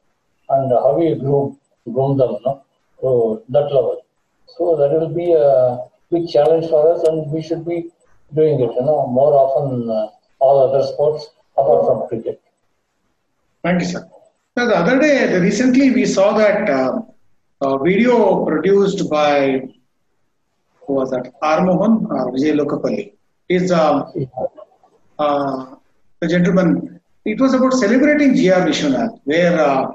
and 0.49 0.71
how 0.71 0.97
we 0.97 1.15
groom, 1.15 1.59
groom 1.91 2.17
them 2.17 2.38
no? 2.45 2.63
to 3.01 3.43
that 3.49 3.65
level. 3.73 4.01
So 4.57 4.75
that 4.77 4.91
will 4.91 5.09
be 5.09 5.33
a 5.33 5.88
big 6.11 6.27
challenge 6.27 6.67
for 6.67 6.93
us, 6.93 7.03
and 7.07 7.31
we 7.31 7.41
should 7.41 7.65
be 7.65 7.89
doing 8.33 8.59
it, 8.59 8.71
you 8.77 8.81
know, 8.81 9.07
more 9.07 9.33
often 9.33 9.89
uh, 9.89 10.07
all 10.39 10.69
other 10.69 10.85
sports 10.87 11.29
apart 11.57 11.85
from 11.85 12.07
cricket. 12.07 12.41
Thank 13.63 13.81
you, 13.81 13.87
sir. 13.87 14.07
So 14.57 14.67
the 14.67 14.75
other 14.75 14.99
day, 14.99 15.39
recently 15.39 15.91
we 15.91 16.05
saw 16.05 16.33
that 16.37 16.69
uh, 16.69 17.01
a 17.61 17.79
video 17.83 18.45
produced 18.45 19.09
by 19.09 19.61
who 20.89 20.93
was 20.93 21.11
that? 21.11 21.31
R. 21.41 21.63
Mohan 21.65 22.07
or 22.09 22.31
Vijay 22.31 22.53
Lokapally. 22.59 23.13
Is 23.47 23.71
uh, 23.71 24.11
uh, 25.17 25.75
the 26.19 26.27
gentleman. 26.27 26.99
It 27.25 27.39
was 27.39 27.53
about 27.53 27.73
celebrating 27.73 28.35
G.R. 28.35 28.61
Vishwanath, 28.61 29.19
where 29.23 29.59
uh, 29.59 29.91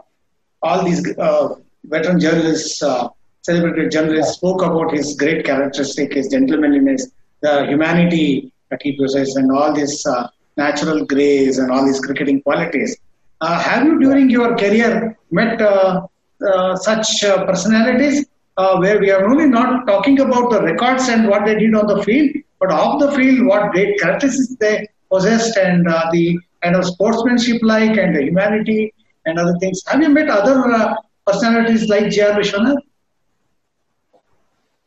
all 0.62 0.85
these 0.85 1.02
uh, 1.18 1.54
veteran 1.85 2.18
journalists, 2.21 2.83
uh, 2.83 3.09
celebrated 3.45 3.93
journalists, 3.93 4.37
spoke 4.37 4.63
about 4.63 4.93
his 4.93 5.15
great 5.17 5.45
characteristic, 5.45 6.15
his 6.15 6.29
gentlemanliness, 6.29 7.09
the 7.43 7.67
humanity 7.67 8.53
that 8.71 8.81
he 8.83 8.97
possessed, 8.97 9.37
and 9.37 9.53
all 9.53 9.73
this 9.75 10.07
uh, 10.07 10.29
natural 10.57 11.05
grace 11.05 11.59
and 11.59 11.71
all 11.71 11.85
these 11.85 12.01
cricketing 12.01 12.41
qualities. 12.43 12.97
Uh, 13.41 13.59
have 13.61 13.85
you, 13.85 13.99
during 14.01 14.31
your 14.31 14.57
career, 14.57 15.17
met 15.31 15.61
uh, 15.61 16.07
uh, 16.47 16.75
such 16.77 17.23
uh, 17.25 17.45
personalities 17.45 18.25
uh, 18.57 18.79
where 18.79 18.99
we 18.99 19.11
are 19.11 19.25
only 19.29 19.47
not 19.47 19.87
talking 19.87 20.21
about 20.21 20.51
the 20.51 20.63
records 20.63 21.09
and 21.09 21.29
what 21.29 21.45
they 21.45 21.55
did 21.55 21.75
on 21.75 21.87
the 21.87 22.03
field, 22.03 22.31
but 22.61 22.71
off 22.71 23.01
the 23.01 23.13
field, 23.13 23.47
what 23.47 23.73
great 23.73 23.99
characteristics 24.01 24.57
they 24.61 24.87
possessed 25.11 25.57
and 25.59 25.87
the 26.13 26.39
kind 26.63 26.77
of 26.77 26.85
sportsmanship 26.85 27.61
like 27.63 27.97
and 27.99 28.17
the 28.17 28.23
humanity 28.23 28.95
and 29.27 29.39
other 29.39 29.57
things. 29.59 29.83
Have 29.87 30.01
you 30.01 30.09
met 30.09 30.29
other 30.29 30.97
personalities 31.27 31.89
like 31.89 32.11
G.R. 32.11 32.33
Vishwanath? 32.33 32.79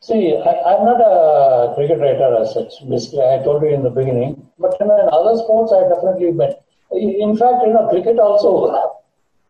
See, 0.08 0.38
I, 0.38 0.74
am 0.76 0.86
not 0.86 1.02
a 1.02 1.74
cricket 1.76 2.00
writer 2.00 2.38
as 2.42 2.54
such. 2.54 2.72
Basically, 2.90 3.24
I 3.24 3.44
told 3.44 3.62
you 3.62 3.74
in 3.76 3.84
the 3.84 3.90
beginning. 3.90 4.42
But 4.58 4.78
you 4.80 4.88
know, 4.88 4.96
in 5.04 5.10
other 5.12 5.36
sports, 5.44 5.74
I 5.74 5.82
definitely 5.90 6.32
met. 6.32 6.64
In 6.94 7.36
fact, 7.36 7.68
you 7.68 7.74
know, 7.74 7.90
cricket 7.90 8.18
also. 8.18 8.72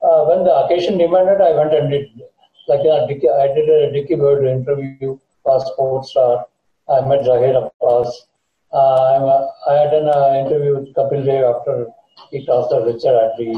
Uh, 0.02 0.26
when 0.26 0.44
the 0.46 0.56
occasion 0.66 0.98
demanded, 0.98 1.42
I 1.42 1.52
went 1.54 1.76
and 1.76 1.92
did. 1.92 2.10
Like 2.68 2.80
you 2.80 2.90
know, 2.90 3.06
Dickie, 3.08 3.30
I 3.30 3.54
did 3.54 3.70
a 3.70 3.92
Dickie 3.92 4.16
Bird 4.16 4.48
interview 4.48 5.20
for 5.44 5.60
Sports 5.60 6.10
Star. 6.10 6.48
I 6.90 7.02
met 7.02 7.22
Zaheer 7.22 7.70
Abbas. 7.80 8.26
Uh, 8.74 9.48
I 9.70 9.74
had 9.74 9.94
an 9.94 10.10
uh, 10.10 10.44
interview 10.44 10.80
with 10.80 10.96
Kapil 10.96 11.24
Dev 11.24 11.54
after 11.54 11.86
he 12.32 12.44
tossed 12.48 12.74
a 12.74 12.82
Richard 12.84 13.16
at 13.26 13.38
the 13.38 13.52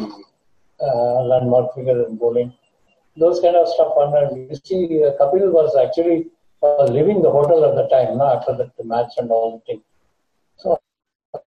uh, 0.81 1.23
landmark 1.23 1.73
figure 1.75 2.05
in 2.05 2.17
bowling. 2.17 2.51
Those 3.15 3.39
kind 3.39 3.55
of 3.55 3.69
stuff. 3.69 3.93
And 3.95 4.49
you 4.51 4.59
see, 4.65 5.01
uh, 5.01 5.11
Kapil 5.15 5.53
was 5.53 5.77
actually 5.77 6.27
was 6.61 6.89
leaving 6.91 7.21
the 7.21 7.31
hotel 7.31 7.63
at 7.65 7.75
the 7.75 7.87
time, 7.87 8.17
no, 8.17 8.25
after 8.25 8.53
the 8.53 8.83
match 8.83 9.13
and 9.17 9.31
all 9.31 9.57
the 9.57 9.73
thing. 9.73 9.81
So 10.57 10.79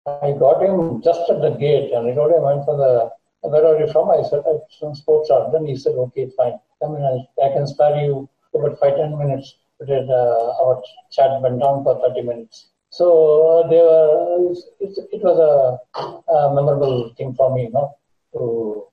I 0.06 0.32
got 0.38 0.62
him 0.62 1.02
just 1.02 1.28
at 1.30 1.40
the 1.40 1.50
gate 1.50 1.92
and 1.92 2.10
I 2.10 2.14
told 2.14 2.32
him 2.32 2.44
I'm 2.44 2.64
from 2.64 2.78
the 2.78 3.10
where 3.42 3.64
are 3.64 3.80
you 3.80 3.90
from? 3.90 4.10
I 4.10 4.22
said 4.22 4.42
I'm 4.46 4.60
from 4.78 4.94
Sports 4.94 5.28
Star. 5.28 5.50
Then 5.50 5.66
he 5.66 5.76
said, 5.76 5.92
Okay, 5.92 6.30
fine. 6.36 6.58
I 6.84 6.88
mean 6.88 7.02
I, 7.02 7.44
I 7.44 7.52
can 7.52 7.66
spare 7.66 7.96
you 8.04 8.28
about 8.54 8.78
five, 8.78 8.96
ten 8.96 9.18
minutes. 9.18 9.56
But 9.78 9.88
uh, 9.88 10.62
our 10.62 10.82
chat 11.10 11.40
went 11.40 11.60
down 11.60 11.82
for 11.84 11.98
30 12.06 12.20
minutes. 12.20 12.66
So 12.90 13.64
uh, 13.64 13.68
they 13.68 13.78
were, 13.78 14.52
it, 14.80 14.98
it 15.10 15.22
was 15.22 15.38
a, 15.40 16.00
a, 16.32 16.54
memorable 16.54 17.14
thing 17.16 17.34
for 17.34 17.54
me, 17.54 17.62
you 17.64 17.70
know, 17.70 17.96
to 18.34 18.84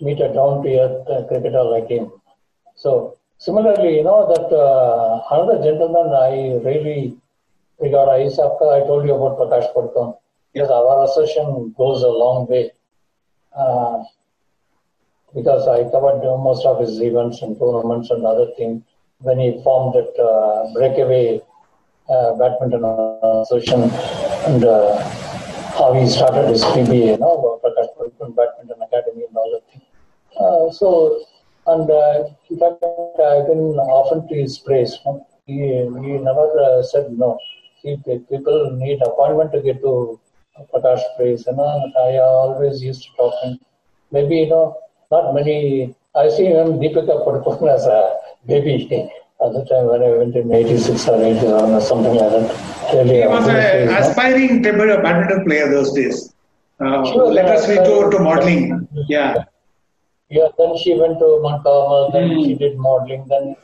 meet 0.00 0.20
a 0.20 0.32
down 0.32 0.64
to 0.64 0.78
earth 0.80 1.28
cricketer 1.28 1.62
like 1.62 1.88
him. 1.88 2.10
So 2.74 3.18
Similarly, 3.40 3.96
you 3.96 4.04
know 4.04 4.28
that 4.28 4.54
uh, 4.54 5.22
another 5.34 5.62
gentleman 5.64 6.12
I 6.12 6.60
really 6.62 7.16
regard 7.80 8.10
I 8.10 8.28
told 8.28 9.06
you 9.06 9.14
about 9.14 9.38
Prakash 9.38 9.72
Padukone. 9.74 10.18
Yes, 10.52 10.68
our 10.68 11.04
association 11.04 11.74
goes 11.78 12.02
a 12.02 12.08
long 12.08 12.46
way 12.48 12.70
uh, 13.56 14.04
because 15.34 15.66
I 15.66 15.90
covered 15.90 16.20
most 16.20 16.66
of 16.66 16.80
his 16.80 17.00
events 17.00 17.40
and 17.40 17.58
tournaments 17.58 18.10
and 18.10 18.26
other 18.26 18.48
things 18.58 18.82
when 19.20 19.38
he 19.38 19.58
formed 19.64 19.94
that 19.94 20.12
uh, 20.20 20.74
breakaway 20.74 21.40
uh, 22.10 22.34
badminton 22.34 22.84
association 22.84 23.84
and 24.52 24.64
uh, 24.64 24.98
how 25.78 25.94
he 25.94 26.06
started 26.06 26.46
his 26.50 26.62
PBA, 26.64 27.12
you 27.12 27.16
know, 27.16 27.58
Prakash 27.64 27.88
Badminton 27.96 28.82
Academy 28.82 29.24
and 29.26 29.34
all 29.34 29.50
that 29.52 29.64
thing. 29.72 29.80
Uh, 30.38 30.70
so 30.70 31.24
and 31.66 31.90
uh, 31.90 32.24
in 32.48 32.58
fact, 32.58 32.82
I've 32.82 33.46
been 33.46 33.76
often 33.78 34.26
to 34.28 34.34
his 34.34 34.58
praise. 34.58 34.96
He, 35.46 35.54
he 35.54 36.12
never 36.28 36.48
uh, 36.58 36.82
said 36.82 37.12
no. 37.12 37.38
He, 37.82 37.96
people 37.96 38.76
need 38.76 39.00
appointment 39.02 39.52
to 39.52 39.62
get 39.62 39.80
to 39.82 40.20
Prakash 40.72 41.02
praise. 41.16 41.44
You 41.46 41.56
know? 41.56 41.92
I 41.98 42.18
always 42.18 42.82
used 42.82 43.02
to 43.02 43.08
talk 43.16 43.34
and 43.44 43.58
maybe, 44.10 44.36
you 44.36 44.48
know, 44.48 44.76
not 45.10 45.34
many. 45.34 45.94
I 46.14 46.28
see 46.28 46.48
even 46.48 46.78
Deepika 46.78 47.24
Padukone 47.24 47.74
as 47.74 47.86
a 47.86 48.16
baby 48.46 48.88
at 49.44 49.52
the 49.52 49.64
time 49.64 49.86
when 49.86 50.02
I 50.02 50.10
went 50.18 50.36
in 50.36 50.52
86 50.52 51.08
or 51.08 51.22
87 51.22 51.70
or 51.70 51.80
something 51.80 52.14
like 52.14 52.30
that. 52.30 52.94
Really 52.94 53.22
he 53.22 53.26
was 53.26 53.46
an 53.48 53.88
aspiring 53.88 54.62
table 54.62 54.86
badminton 55.02 55.44
player 55.44 55.68
those 55.70 55.92
days. 55.92 56.34
Uh, 56.80 57.04
sure, 57.04 57.32
let 57.32 57.46
us 57.46 57.66
go 57.66 58.10
to 58.10 58.18
modeling. 58.18 58.88
Yeah. 59.08 59.44
Yeah, 60.30 60.46
then 60.56 60.76
she 60.78 60.94
went 60.94 61.18
to 61.18 61.40
Mount 61.42 61.64
Carmel, 61.64 62.10
then 62.12 62.30
mm. 62.30 62.44
she 62.44 62.54
did 62.54 62.78
modeling, 62.78 63.26
then 63.28 63.56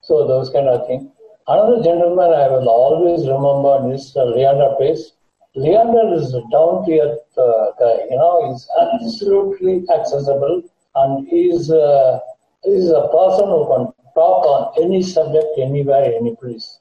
so 0.00 0.26
those 0.26 0.48
kind 0.48 0.68
of 0.68 0.86
thing. 0.86 1.12
Another 1.46 1.82
gentleman 1.82 2.32
I 2.32 2.48
will 2.48 2.68
always 2.68 3.28
remember 3.28 3.92
is 3.92 4.16
uh, 4.16 4.24
Leander 4.24 4.74
Paes. 4.80 5.12
Leander 5.54 6.14
is 6.14 6.32
a 6.32 6.40
down 6.50 6.86
to 6.86 6.98
earth 6.98 7.38
uh, 7.38 7.72
guy, 7.78 8.04
you 8.10 8.16
know, 8.16 8.48
he's 8.48 8.66
absolutely 8.80 9.84
accessible 9.92 10.62
and 10.94 11.28
he's, 11.28 11.70
uh, 11.70 12.20
he's 12.64 12.88
a 12.88 13.08
person 13.12 13.46
who 13.46 13.66
can 13.68 13.92
talk 14.14 14.46
on 14.46 14.82
any 14.82 15.02
subject, 15.02 15.46
anywhere, 15.58 16.10
any 16.18 16.34
place. 16.36 16.78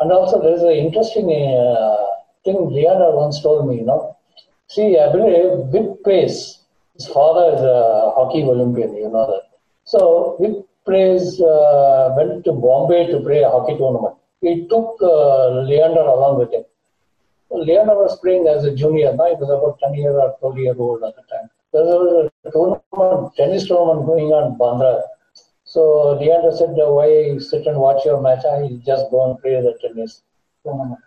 And 0.00 0.10
also, 0.10 0.42
there's 0.42 0.62
an 0.62 0.72
interesting 0.72 1.30
uh, 1.30 2.06
thing 2.44 2.68
Leander 2.70 3.14
once 3.14 3.40
told 3.40 3.68
me, 3.68 3.76
you 3.76 3.84
know. 3.86 4.16
See, 4.68 4.98
I 4.98 5.12
believe 5.12 5.70
Vic 5.70 6.02
Paes 6.04 6.61
his 6.96 7.06
father 7.08 7.56
is 7.56 7.60
a 7.60 8.12
hockey 8.16 8.42
Olympian, 8.42 8.94
you 8.96 9.08
know 9.08 9.26
that. 9.26 9.42
So 9.84 10.36
Vic 10.40 10.64
plays, 10.84 11.40
uh, 11.40 12.14
went 12.16 12.44
to 12.44 12.52
Bombay 12.52 13.06
to 13.10 13.20
play 13.20 13.42
a 13.42 13.50
hockey 13.50 13.76
tournament. 13.76 14.16
He 14.40 14.66
took 14.68 14.96
uh, 15.00 15.62
Leander 15.68 16.00
along 16.00 16.38
with 16.38 16.52
him. 16.52 16.64
Leander 17.50 17.94
was 17.94 18.18
playing 18.20 18.46
as 18.48 18.64
a 18.64 18.74
junior, 18.74 19.14
now 19.14 19.26
he 19.26 19.34
was 19.34 19.50
about 19.50 19.78
10 19.80 19.94
year 19.94 20.18
or 20.18 20.36
12 20.40 20.58
year 20.58 20.74
old 20.76 21.02
at 21.02 21.14
the 21.16 21.22
time. 21.22 21.48
There 21.72 21.84
was 21.84 22.30
a 22.44 22.50
tournament, 22.50 23.36
tennis 23.36 23.66
tournament 23.68 24.06
going 24.06 24.32
on 24.32 24.52
in 24.52 24.58
Bandra. 24.58 25.02
So 25.64 26.18
Leander 26.20 26.52
said, 26.52 26.70
why 26.76 27.38
sit 27.38 27.66
and 27.66 27.78
watch 27.78 28.04
your 28.04 28.20
match? 28.20 28.44
I'll 28.44 28.68
just 28.84 29.10
go 29.10 29.30
and 29.30 29.40
play 29.40 29.60
the 29.60 29.76
tennis 29.80 30.22
tournament. 30.64 31.00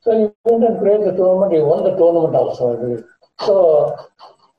So 0.00 0.12
he 0.12 0.50
went 0.50 0.64
and 0.64 0.78
played 0.78 1.02
the 1.04 1.16
tournament. 1.16 1.52
He 1.52 1.60
won 1.60 1.84
the 1.84 1.96
tournament 1.96 2.34
also, 2.34 2.72
I 2.72 2.80
believe. 2.80 3.04
So 3.40 3.96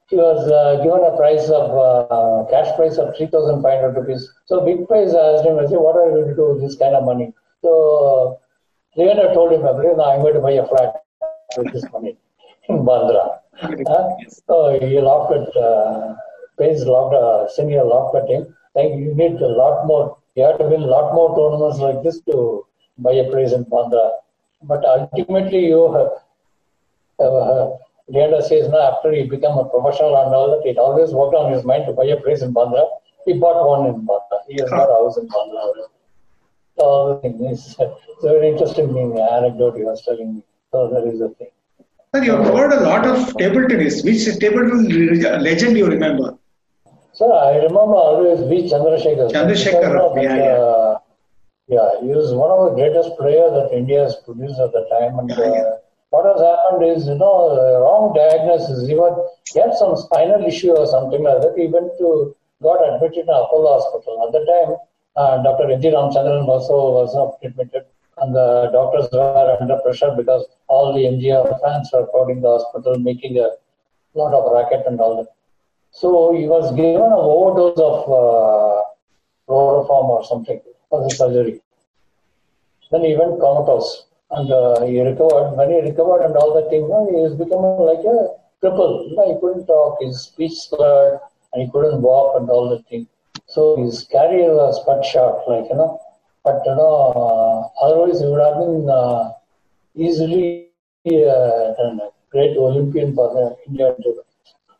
he 0.09 0.15
was 0.15 0.41
uh, 0.49 0.81
given 0.83 1.05
a 1.05 1.15
price 1.15 1.49
of 1.49 1.69
uh, 1.77 2.49
cash 2.49 2.75
price 2.75 2.97
of 2.97 3.15
3,500 3.15 3.95
rupees. 3.95 4.31
So 4.45 4.65
Big 4.65 4.87
Price 4.87 5.13
asked 5.13 5.45
him, 5.45 5.59
I 5.59 5.65
said, 5.69 5.77
what 5.77 5.95
are 5.95 6.09
you 6.09 6.15
going 6.17 6.29
to 6.29 6.35
do 6.35 6.53
with 6.53 6.61
this 6.61 6.75
kind 6.75 6.95
of 6.95 7.05
money? 7.05 7.31
So 7.61 8.39
Leander 8.97 9.33
told 9.33 9.53
him, 9.53 9.65
I'm 9.67 10.21
going 10.21 10.33
to 10.33 10.41
buy 10.41 10.53
a 10.57 10.67
flat 10.67 11.03
with 11.57 11.71
this 11.73 11.85
money 11.93 12.17
in 12.69 12.77
Bandra. 12.77 13.39
so 14.47 14.79
he 14.81 14.99
laughed 14.99 15.33
at, 15.33 15.55
uh, 15.55 16.15
Paes 16.59 16.85
laughed, 16.85 17.13
uh, 17.13 17.47
senior 17.49 17.83
laughed 17.83 18.15
at 18.15 18.27
him, 18.27 18.55
saying 18.75 18.97
you 18.97 19.13
need 19.13 19.39
a 19.39 19.47
lot 19.47 19.85
more, 19.85 20.17
you 20.35 20.43
have 20.43 20.57
to 20.57 20.65
win 20.65 20.81
a 20.81 20.87
lot 20.87 21.13
more 21.13 21.37
tournaments 21.37 21.77
like 21.77 22.01
this 22.03 22.19
to 22.21 22.65
buy 22.97 23.13
a 23.13 23.29
prize 23.29 23.53
in 23.53 23.63
Bandra. 23.65 24.09
But 24.63 24.83
ultimately 24.85 25.67
you 25.67 25.93
have, 25.93 26.11
uh, 27.19 27.77
Leander 28.09 28.41
says, 28.41 28.69
no, 28.69 28.81
after 28.81 29.11
he 29.11 29.23
became 29.23 29.57
a 29.57 29.65
professional 29.65 30.17
and 30.17 30.33
all 30.33 30.49
that, 30.51 30.67
it 30.67 30.77
always 30.77 31.11
worked 31.11 31.35
on 31.35 31.53
his 31.53 31.63
mind 31.63 31.85
to 31.87 31.93
buy 31.93 32.05
a 32.05 32.17
place 32.17 32.41
in 32.41 32.53
Bandra. 32.53 32.87
He 33.25 33.33
bought 33.33 33.67
one 33.67 33.85
in 33.87 34.01
Bandra. 34.07 34.39
He 34.47 34.59
has 34.59 34.69
got 34.69 34.89
a 34.89 34.93
house 34.93 35.17
in 35.17 35.27
Bandra. 35.27 35.85
So 36.79 37.13
the 37.13 37.29
thing 37.29 37.45
is, 37.45 37.75
it's 37.79 37.79
a 38.23 38.27
very 38.27 38.49
interesting 38.49 38.93
thing, 38.93 39.19
anecdote 39.19 39.77
he 39.77 39.83
was 39.83 40.03
telling 40.03 40.35
me. 40.35 40.43
So 40.71 40.89
that 40.89 41.07
is 41.07 41.19
the 41.19 41.29
thing. 41.37 41.49
Sir, 42.15 42.23
you 42.23 42.31
have 42.31 42.45
covered 42.45 42.73
a 42.73 42.81
lot 42.81 43.05
of 43.05 43.37
table 43.37 43.67
tennis. 43.67 44.03
Which 44.03 44.25
table 44.39 44.65
legend 45.47 45.77
you 45.77 45.85
remember? 45.85 46.37
Sir, 47.13 47.31
I 47.31 47.57
remember 47.57 47.95
always 48.07 48.39
V. 48.49 48.69
Chandrasekhar. 48.71 49.29
Chandrasekhar, 49.31 50.23
yeah, 50.23 50.35
yeah. 50.35 50.43
Uh, 50.43 50.97
yeah, 51.67 51.89
he 52.01 52.07
was 52.07 52.33
one 52.33 52.49
of 52.49 52.65
the 52.65 52.75
greatest 52.75 53.15
players 53.19 53.51
that 53.51 53.77
India 53.77 54.01
has 54.03 54.15
produced 54.25 54.59
at 54.59 54.71
the 54.71 54.87
time. 54.89 55.19
And, 55.19 55.29
yeah, 55.29 55.37
yeah. 55.37 55.61
Uh, 55.61 55.77
what 56.09 56.25
has 56.25 56.41
happened 56.41 56.81
is, 56.89 57.07
you 57.07 57.15
know, 57.15 57.53
wrong 57.81 58.13
diagnosis. 58.13 58.87
He, 58.87 58.95
was, 58.95 59.13
he 59.53 59.59
had 59.59 59.73
some 59.75 59.95
spinal 59.95 60.43
issue 60.45 60.71
or 60.71 60.87
something 60.87 61.23
like 61.23 61.41
that. 61.41 61.53
He 61.55 61.67
went 61.67 61.91
to, 61.99 62.35
got 62.61 62.81
admitted 62.81 63.25
in 63.25 63.29
Apollo 63.29 63.79
Hospital. 63.79 64.25
At 64.25 64.33
the 64.33 64.43
time, 64.45 64.71
uh, 65.15 65.43
Dr. 65.43 65.71
M.G. 65.71 65.87
Ramchandran 65.89 66.47
also 66.47 66.73
was 66.97 67.13
admitted 67.43 67.85
and 68.21 68.35
the 68.35 68.69
doctors 68.73 69.07
were 69.13 69.57
under 69.61 69.77
pressure 69.77 70.13
because 70.17 70.45
all 70.67 70.93
the 70.93 71.01
MGR 71.01 71.61
fans 71.61 71.89
were 71.93 72.05
crowding 72.07 72.41
the 72.41 72.49
hospital, 72.49 72.99
making 72.99 73.37
a 73.37 73.49
lot 74.13 74.33
of 74.33 74.51
racket 74.51 74.85
and 74.87 74.99
all 74.99 75.17
that. 75.17 75.31
So 75.91 76.33
he 76.33 76.45
was 76.45 76.71
given 76.75 77.01
an 77.01 77.13
overdose 77.13 77.79
of 77.79 78.09
uh, 78.09 78.83
or 79.47 80.23
something 80.25 80.61
for 80.89 81.03
the 81.03 81.15
surgery. 81.15 81.61
Then 82.91 83.03
he 83.03 83.15
went 83.15 83.39
comatose 83.39 84.05
and 84.31 84.51
uh, 84.51 84.85
he 84.85 85.01
recovered. 85.01 85.55
When 85.55 85.69
he 85.69 85.81
recovered 85.81 86.25
and 86.25 86.35
all 86.35 86.53
that 86.55 86.69
thing, 86.69 86.81
you 86.81 86.89
know, 86.89 87.07
he 87.09 87.17
was 87.17 87.35
becoming 87.35 87.79
like 87.81 88.05
a 88.05 88.39
cripple. 88.61 89.09
You 89.09 89.15
know, 89.15 89.33
he 89.33 89.39
couldn't 89.39 89.65
talk, 89.65 89.97
his 90.01 90.21
speech 90.21 90.53
slurred, 90.53 91.19
and 91.53 91.63
he 91.63 91.71
couldn't 91.71 92.01
walk 92.01 92.39
and 92.39 92.49
all 92.49 92.69
that 92.69 92.87
thing. 92.87 93.07
So 93.47 93.77
his 93.83 94.03
career 94.03 94.53
was 94.53 94.79
cut 94.85 95.03
short, 95.03 95.47
like, 95.47 95.69
you 95.69 95.75
know. 95.75 95.99
But, 96.43 96.61
you 96.65 96.75
know, 96.75 97.71
uh, 97.81 97.85
otherwise 97.85 98.21
he 98.21 98.27
would 98.27 98.39
have 98.39 98.57
been 98.57 98.89
uh, 98.89 99.31
easily 99.95 100.69
uh, 101.07 101.11
a 101.11 102.09
great 102.31 102.55
Olympian 102.57 103.15
for 103.15 103.33
the 103.33 103.57
Indian. 103.67 103.95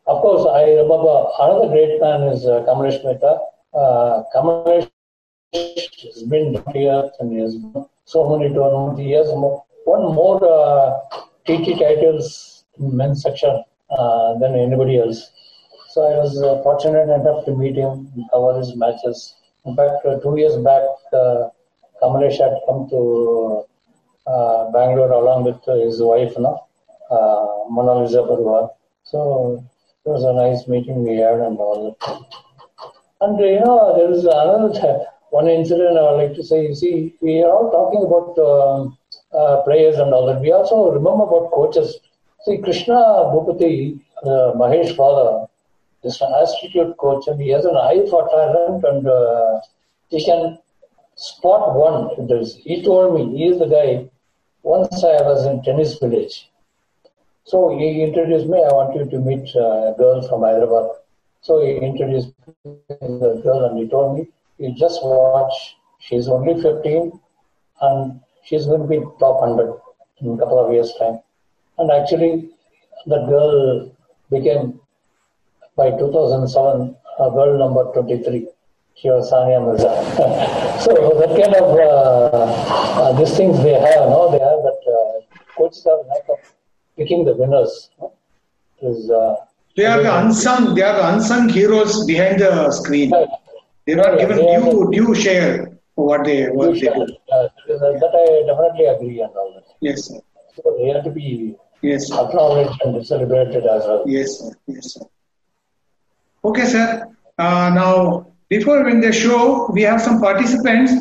Of 0.07 0.21
course, 0.21 0.47
I 0.47 0.63
remember 0.71 1.25
another 1.39 1.67
great 1.69 1.99
man 1.99 2.23
is 2.29 2.45
uh, 2.45 2.63
Kamlesh 2.67 3.03
Mehta. 3.03 3.39
Uh, 3.73 4.23
Kamlesh 4.33 4.89
has 5.53 6.23
been 6.23 6.63
here 6.73 7.09
and 7.19 7.31
he 7.31 7.39
has 7.39 7.57
so 8.13 8.19
many 8.29 8.53
tournaments. 8.53 8.99
He 8.99 9.11
has 9.11 9.27
won 9.31 10.03
more 10.19 10.39
uh, 10.43 10.99
TT 11.45 11.79
titles 11.79 12.65
in 12.79 12.95
men's 12.95 13.21
section 13.21 13.63
uh, 13.97 14.37
than 14.39 14.55
anybody 14.55 14.99
else. 14.99 15.31
So 15.91 16.01
I 16.01 16.17
was 16.17 16.41
uh, 16.41 16.61
fortunate 16.63 17.09
enough 17.09 17.45
to 17.45 17.51
meet 17.55 17.75
him 17.75 18.11
and 18.15 18.25
cover 18.31 18.57
his 18.57 18.75
matches. 18.75 19.35
In 19.65 19.75
fact, 19.75 20.05
uh, 20.05 20.19
two 20.19 20.37
years 20.37 20.55
back, 20.57 20.83
uh, 21.13 21.49
had 22.01 22.53
come 22.67 22.87
to 22.89 23.63
uh, 24.27 24.71
Bangalore 24.71 25.11
along 25.11 25.43
with 25.43 25.61
his 25.85 26.01
wife, 26.01 26.33
no? 26.37 26.69
uh, 27.09 27.65
Monalisa 27.71 28.21
Barua. 28.27 28.69
So 29.03 29.63
it 30.05 30.09
was 30.09 30.23
a 30.23 30.33
nice 30.33 30.67
meeting 30.67 31.03
we 31.03 31.17
had 31.17 31.39
and 31.39 31.57
all 31.57 31.97
that. 31.99 32.21
And 33.21 33.39
you 33.39 33.59
know, 33.65 33.95
there 33.97 34.11
is 34.11 34.25
another 34.25 34.73
one 35.31 35.47
incident 35.47 35.97
I 35.97 36.11
would 36.11 36.17
like 36.17 36.35
to 36.35 36.43
say. 36.43 36.67
You 36.67 36.75
see, 36.75 37.15
we 37.21 37.41
are 37.43 37.51
all 37.51 37.69
talking 37.71 38.03
about 38.03 38.37
um, 38.49 38.97
uh, 39.33 39.61
players 39.63 39.97
and 39.97 40.13
all 40.13 40.25
that. 40.27 40.41
We 40.41 40.51
also 40.51 40.91
remember 40.91 41.23
about 41.23 41.51
coaches. 41.51 41.99
See, 42.45 42.57
Krishna 42.57 42.95
Bhupathi, 42.95 43.99
uh, 44.23 44.53
Mahesh 44.55 44.95
father, 44.95 45.47
is 46.03 46.19
an 46.21 46.33
institute 46.41 46.97
coach 46.97 47.27
and 47.27 47.39
he 47.41 47.49
has 47.49 47.65
an 47.65 47.75
eye 47.75 48.05
for 48.09 48.27
talent 48.29 48.83
and 48.83 49.07
uh, 49.07 49.59
he 50.09 50.23
can 50.23 50.57
spot 51.15 51.75
one. 51.75 52.27
There's, 52.27 52.55
he 52.55 52.83
told 52.83 53.13
me, 53.15 53.37
he 53.37 53.47
is 53.47 53.59
the 53.59 53.67
guy. 53.67 54.09
Once 54.63 55.03
I 55.03 55.21
was 55.21 55.45
in 55.45 55.61
tennis 55.63 55.97
village. 55.99 56.49
So 57.45 57.77
he 57.77 58.03
introduced 58.03 58.47
me, 58.47 58.57
I 58.63 58.73
want 58.73 58.95
you 58.95 59.05
to 59.09 59.19
meet 59.19 59.47
a 59.55 59.95
girl 59.97 60.21
from 60.27 60.41
Hyderabad. 60.41 60.91
So 61.41 61.61
he 61.61 61.77
introduced 61.77 62.33
the 62.63 63.41
girl 63.43 63.65
and 63.65 63.79
he 63.79 63.87
told 63.87 64.17
me, 64.17 64.27
you 64.59 64.75
just 64.75 64.99
watch, 65.03 65.77
she's 65.99 66.27
only 66.27 66.61
15 66.61 67.19
and 67.81 68.19
she's 68.43 68.65
going 68.65 68.81
to 68.81 68.87
be 68.87 68.99
top 69.19 69.41
100 69.41 69.73
in 70.21 70.33
a 70.33 70.37
couple 70.37 70.63
of 70.63 70.71
years' 70.73 70.93
time. 70.99 71.19
And 71.77 71.89
actually, 71.91 72.49
that 73.07 73.25
girl 73.29 73.89
became, 74.29 74.79
by 75.77 75.91
2007, 75.91 76.95
a 77.19 77.31
girl 77.31 77.57
number 77.57 77.85
23. 77.93 78.47
She 78.95 79.09
was 79.09 79.31
Sania 79.31 79.63
Mirza. 79.63 79.87
so 80.83 80.91
that 81.19 81.29
kind 81.41 81.55
of, 81.55 81.79
uh, 81.79 83.01
uh, 83.01 83.13
these 83.17 83.35
things 83.37 83.63
they 83.63 83.73
have, 83.73 84.09
no? 84.09 84.29
They 84.29 84.39
have 84.39 84.61
that, 84.67 84.81
uh, 84.91 85.39
coaches 85.57 85.87
have 85.87 86.05
like 86.07 86.27
of 86.27 86.53
picking 86.97 87.23
the 87.23 87.33
winners. 87.33 87.91
No? 87.97 88.11
Is, 88.81 89.09
uh, 89.09 89.35
they 89.77 89.85
are 89.85 90.03
the 90.03 90.19
unsung, 90.19 90.75
they 90.75 90.81
are 90.81 90.97
the 90.97 91.13
unsung 91.13 91.47
heroes 91.47 92.05
behind 92.05 92.41
the 92.41 92.71
screen. 92.71 93.11
Right. 93.11 93.27
They're 93.89 93.97
not 93.97 94.19
Yeah, 94.19 94.27
given 94.27 94.37
they 94.37 94.57
due, 94.61 94.91
due 94.91 95.15
share 95.15 95.71
for 95.95 96.05
what 96.05 96.23
they, 96.23 96.45
what 96.49 96.73
they 96.75 96.81
do. 96.81 96.89
Uh, 97.33 97.47
that 97.67 98.11
I 98.21 98.45
definitely 98.49 98.85
agree 98.85 99.19
on 99.23 99.29
all 99.29 99.51
that. 99.55 99.63
Yes, 99.81 100.05
sir. 100.07 100.19
So 100.55 100.75
they 100.77 100.89
have 100.89 101.03
to 101.05 101.09
be 101.09 101.55
Yes, 101.81 102.07
sir. 102.09 102.19
acknowledged 102.23 102.79
and 102.85 103.03
celebrated 103.05 103.65
as 103.65 103.85
well. 103.87 104.03
Yes, 104.05 104.37
sir. 104.39 104.51
Yes, 104.67 104.93
sir. 104.93 105.01
Okay, 106.45 106.65
sir. 106.65 107.07
Uh, 107.39 107.71
now, 107.73 108.27
before 108.47 108.83
we 108.83 108.91
end 108.91 109.03
the 109.03 109.11
show, 109.11 109.67
we 109.71 109.81
have 109.81 109.99
some 109.99 110.21
participants. 110.21 110.91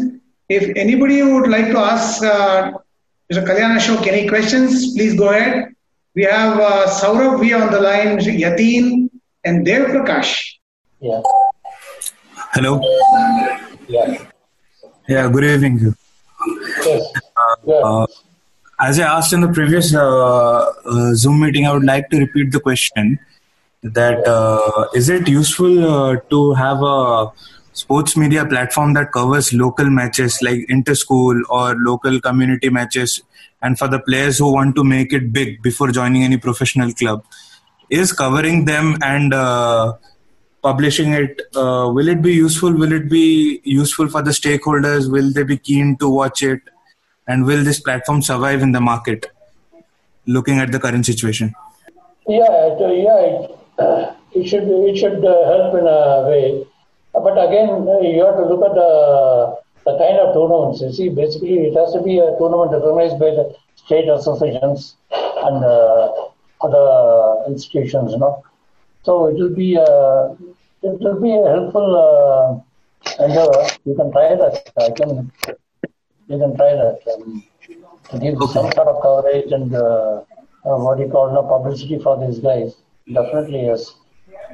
If 0.49 0.75
anybody 0.75 1.23
would 1.23 1.49
like 1.51 1.67
to 1.67 1.79
ask 1.79 2.23
uh, 2.25 2.73
Mr. 3.31 3.45
Kalyana 3.47 3.77
Ashok 3.77 4.07
any 4.07 4.27
questions, 4.27 4.95
please 4.95 5.13
go 5.15 5.29
ahead. 5.29 5.75
We 6.15 6.23
have 6.25 6.59
uh, 6.59 6.87
Saurabh 6.87 7.39
V 7.41 7.53
on 7.53 7.71
the 7.71 7.81
line, 7.83 8.17
Yateen, 8.19 9.11
and 9.45 9.67
Dev 9.67 9.89
Prakash. 9.89 10.33
Yeah. 11.01 11.21
Hello. 12.53 12.81
Yeah. 13.89 14.25
Yeah, 15.07 15.29
good 15.31 15.45
evening. 15.45 15.95
Yes. 16.85 17.13
Uh, 17.67 18.07
as 18.81 18.99
I 18.99 19.17
asked 19.17 19.33
in 19.33 19.43
the 19.43 19.49
previous 19.49 19.95
uh, 19.95 20.03
uh, 20.05 21.15
Zoom 21.15 21.41
meeting, 21.41 21.67
I 21.67 21.73
would 21.73 21.85
like 21.85 22.09
to 22.11 22.19
repeat 22.19 22.53
the 22.53 22.61
question 22.61 23.19
that 23.83 24.27
uh, 24.27 24.87
is 24.95 25.09
it 25.09 25.29
useful 25.29 25.85
uh, 25.85 26.17
to 26.31 26.55
have 26.55 26.83
a 26.83 27.31
sports 27.73 28.17
media 28.17 28.45
platform 28.47 28.95
that 28.95 29.13
covers 29.13 29.53
local 29.53 29.89
matches 29.91 30.41
like 30.43 30.65
inter-school 30.69 31.41
or 31.49 31.75
local 31.77 32.21
community 32.21 32.71
matches 32.71 33.23
and 33.63 33.79
for 33.79 33.89
the 33.89 34.01
players 34.01 34.39
who 34.39 34.53
want 34.53 34.75
to 34.75 34.85
make 34.85 35.13
it 35.13 35.33
big 35.33 35.63
before 35.63 35.91
joining 35.91 36.25
any 36.25 36.37
professional 36.37 36.93
club 36.93 37.25
is 37.91 38.13
covering 38.13 38.65
them 38.65 38.97
and 39.03 39.33
uh, 39.33 39.93
publishing 40.63 41.13
it 41.13 41.41
uh, 41.55 41.91
will 41.93 42.09
it 42.09 42.23
be 42.23 42.33
useful? 42.33 42.73
Will 42.73 42.93
it 42.93 43.09
be 43.09 43.61
useful 43.65 44.09
for 44.09 44.23
the 44.23 44.31
stakeholders? 44.31 45.11
Will 45.11 45.33
they 45.33 45.43
be 45.43 45.57
keen 45.57 45.97
to 45.99 46.09
watch 46.09 46.43
it? 46.43 46.61
And 47.27 47.45
will 47.45 47.63
this 47.63 47.81
platform 47.81 48.23
survive 48.23 48.63
in 48.63 48.73
the 48.73 48.81
market? 48.81 49.27
Looking 50.27 50.59
at 50.59 50.73
the 50.73 50.79
current 50.79 51.07
situation. 51.07 51.55
Yeah, 52.27 52.45
it, 52.45 52.83
uh, 52.83 52.93
yeah, 52.93 53.21
it, 53.21 53.59
uh, 53.79 54.15
it 54.35 54.47
should 54.47 54.65
it 54.69 54.97
should 54.97 55.25
uh, 55.25 55.45
help 55.53 55.75
in 55.75 55.87
a 55.87 56.29
way, 56.29 56.67
Uh, 57.15 57.21
but 57.21 57.37
again 57.43 57.69
you 58.15 58.25
have 58.25 58.37
to 58.37 58.45
look 58.45 58.63
at 58.69 58.75
the 58.75 58.91
the 59.87 59.95
kind 59.99 60.19
of 60.23 60.35
tournaments. 60.35 60.83
You 60.83 60.93
see, 60.93 61.09
basically 61.09 61.57
it 61.69 61.75
has 61.81 61.93
to 61.93 62.03
be 62.03 62.19
a 62.19 62.37
tournament 62.39 62.73
recognized 62.73 63.19
by 63.19 63.31
the 63.39 63.45
state 63.77 64.09
associations 64.09 64.97
and 65.47 65.65
uh, 65.65 66.13
other 66.61 66.87
institutions. 67.47 68.13
You 68.13 68.19
know, 68.19 68.45
so 69.09 69.27
it 69.29 69.37
will 69.41 69.55
be 69.65 69.75
a 69.75 69.91
it 70.89 70.99
will 71.05 71.21
be 71.27 71.33
a 71.33 71.45
helpful 71.53 71.91
uh, 72.07 73.25
endeavor. 73.25 73.63
You 73.85 73.95
can 74.01 74.11
try 74.13 74.29
that. 74.41 74.73
I 74.87 74.91
can 74.99 75.33
you 76.29 76.39
can 76.43 76.57
try 76.57 76.73
that. 76.81 76.99
Um, 77.15 77.45
to 78.11 78.19
give 78.19 78.37
some 78.51 78.71
sort 78.73 78.89
of 78.89 79.01
coverage 79.03 79.51
and 79.53 79.75
uh, 79.75 80.23
uh, 80.65 80.77
what 80.85 80.99
do 80.99 81.05
you 81.05 81.11
call 81.11 81.33
no 81.33 81.43
publicity 81.55 81.99
for 82.03 82.15
these 82.21 82.39
guys. 82.39 82.77
Definitely 83.13 83.65
yes. 83.67 83.95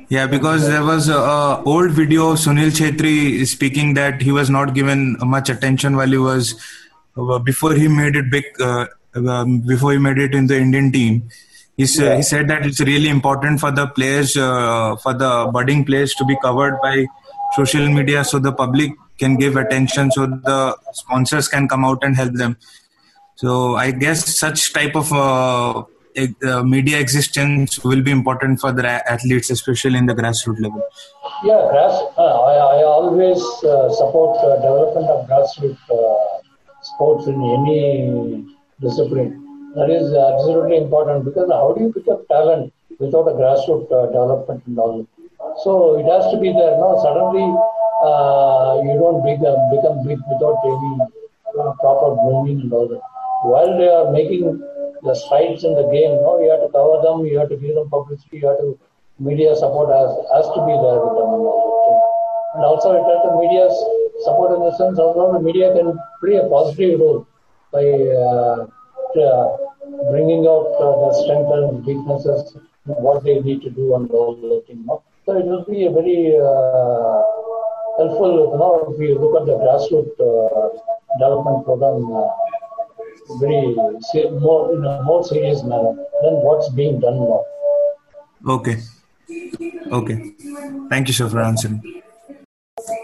Yeah, 0.09 0.27
because 0.27 0.69
there 0.69 0.85
was 0.85 1.09
a, 1.09 1.19
a 1.19 1.63
old 1.65 1.93
video 1.93 2.31
of 2.31 2.39
Sunil 2.39 2.73
Chhetri 2.79 3.47
speaking 3.47 3.95
that 3.95 4.23
he 4.23 4.33
was 4.33 4.51
not 4.51 4.75
given 4.75 5.17
much 5.21 5.49
attention 5.49 5.97
while 5.97 6.17
he 6.17 6.19
was 6.19 6.55
uh, 7.17 7.39
before 7.39 7.75
he 7.75 7.89
made 7.89 8.17
it 8.17 8.31
big. 8.31 8.45
Uh, 8.61 8.87
um, 9.15 9.61
before 9.61 9.93
he 9.93 9.99
made 9.99 10.19
it 10.19 10.35
in 10.35 10.49
the 10.49 10.57
Indian 10.59 10.91
team, 10.91 11.29
he, 11.77 11.87
sa- 11.87 12.05
Yeah. 12.05 12.17
he 12.17 12.23
said 12.23 12.49
that 12.49 12.65
it's 12.67 12.81
really 12.81 13.09
important 13.09 13.61
for 13.61 13.71
the 13.71 13.87
players, 13.87 14.37
uh, 14.37 14.97
for 14.97 15.13
the 15.15 15.49
budding 15.53 15.85
players, 15.85 16.15
to 16.15 16.25
be 16.25 16.37
covered 16.43 16.79
by 16.83 17.07
social 17.57 17.89
media, 17.89 18.25
so 18.25 18.39
the 18.39 18.53
public 18.53 18.93
can 19.19 19.37
give 19.37 19.57
attention, 19.57 20.11
so 20.11 20.27
the 20.27 20.77
sponsors 20.93 21.49
can 21.49 21.69
come 21.69 21.85
out 21.85 22.03
and 22.03 22.17
help 22.17 22.33
them. 22.35 22.57
So 23.37 23.77
I 23.77 23.91
guess 23.91 24.39
such 24.39 24.73
type 24.73 24.95
of 24.97 25.13
uh, 25.13 25.83
uh, 26.49 26.63
media 26.63 26.99
existence 27.01 27.83
will 27.85 28.03
be 28.03 28.11
important 28.11 28.61
for 28.61 28.73
the 28.73 28.87
athletes, 29.11 29.51
especially 29.51 29.99
in 29.99 30.07
the 30.07 30.15
grassroots 30.15 30.61
level. 30.61 30.83
Yeah, 31.45 31.69
grass. 31.71 32.01
Uh, 32.17 32.23
I, 32.23 32.55
I 32.79 32.83
always 32.85 33.39
uh, 33.65 33.91
support 33.93 34.41
development 34.41 35.09
of 35.11 35.29
grassroots 35.29 35.79
uh, 35.91 36.41
sports 36.83 37.27
in 37.27 37.35
any 37.35 38.47
discipline. 38.81 39.44
That 39.75 39.91
is 39.91 40.15
absolutely 40.15 40.77
important 40.79 41.25
because 41.25 41.51
how 41.51 41.73
do 41.77 41.83
you 41.85 41.93
pick 41.93 42.09
up 42.09 42.27
talent 42.29 42.73
without 42.99 43.27
a 43.29 43.35
grassroots 43.35 43.91
uh, 43.91 44.07
development 44.07 44.63
and 44.67 44.79
all? 44.79 44.99
That? 44.99 45.09
So 45.65 45.99
it 45.99 46.07
has 46.07 46.31
to 46.33 46.39
be 46.41 46.53
there. 46.53 46.79
Now 46.79 46.99
suddenly 47.03 47.47
uh, 48.03 48.81
you 48.87 48.95
don't 49.03 49.23
become 49.27 49.59
become 49.75 50.07
big 50.07 50.19
without 50.31 50.63
any 50.63 50.93
uh, 51.59 51.73
proper 51.83 52.15
grooming 52.23 52.61
and 52.63 52.73
all 52.73 52.87
that. 52.89 53.03
While 53.43 53.77
they 53.77 53.89
are 53.89 54.11
making 54.11 54.63
the 55.05 55.15
strides 55.15 55.65
in 55.65 55.75
the 55.75 55.87
game. 55.93 56.17
No, 56.25 56.41
you 56.41 56.51
have 56.51 56.65
to 56.65 56.71
cover 56.73 57.03
them. 57.05 57.27
You 57.27 57.39
have 57.39 57.51
to 57.51 57.57
give 57.57 57.75
them 57.75 57.89
publicity. 57.91 58.39
You 58.41 58.49
have 58.49 58.59
to 58.59 58.79
media 59.19 59.55
support 59.55 59.93
has 59.93 60.11
has 60.33 60.47
to 60.57 60.61
be 60.65 60.75
there 60.85 60.99
with 61.05 61.15
them 61.21 61.31
and 61.37 61.45
all 61.45 62.55
And 62.55 62.65
also, 62.65 62.97
it 62.97 63.05
has 63.05 63.21
the 63.27 63.35
media's 63.37 63.77
support 64.25 64.57
in 64.57 64.65
the 64.65 64.73
sense 64.79 64.99
also 64.99 65.33
the 65.33 65.41
media 65.41 65.75
can 65.75 65.99
play 66.21 66.37
a 66.37 66.49
positive 66.49 67.01
role 67.01 67.27
by 67.71 67.85
uh, 67.85 68.67
uh, 69.21 69.57
bringing 70.11 70.47
out 70.47 70.75
uh, 70.81 70.95
the 71.03 71.11
strengths 71.23 71.53
and 71.53 71.85
weaknesses, 71.85 72.57
what 72.85 73.25
they 73.25 73.41
need 73.41 73.63
to 73.63 73.71
do 73.71 73.95
and 73.95 74.11
all 74.11 74.35
the 74.35 74.63
thing. 74.67 74.85
No? 74.87 75.03
So 75.27 75.39
it 75.39 75.47
will 75.47 75.65
be 75.65 75.87
a 75.87 75.91
very 75.91 76.37
uh, 76.37 77.23
helpful, 77.99 78.53
you 78.53 78.59
know, 78.59 78.93
if 78.93 79.01
you 79.01 79.19
look 79.19 79.41
at 79.41 79.47
the 79.47 79.57
grassroots 79.57 80.17
uh, 80.21 80.69
development 81.19 81.65
program 81.65 82.13
uh, 82.13 82.29
very 83.41 83.75
more 84.41 84.73
in 84.75 84.85
a 84.85 85.03
more 85.03 85.25
serious 85.25 85.63
manner 85.63 85.95
than 86.23 86.35
what's 86.45 86.69
being 86.71 87.01
done 87.01 87.19
now. 87.19 87.45
Okay. 88.47 88.77
Okay. 89.91 90.35
Thank 90.91 91.09
you, 91.09 91.15
sir, 91.15 91.29
for 91.29 91.41
answering. 91.41 92.03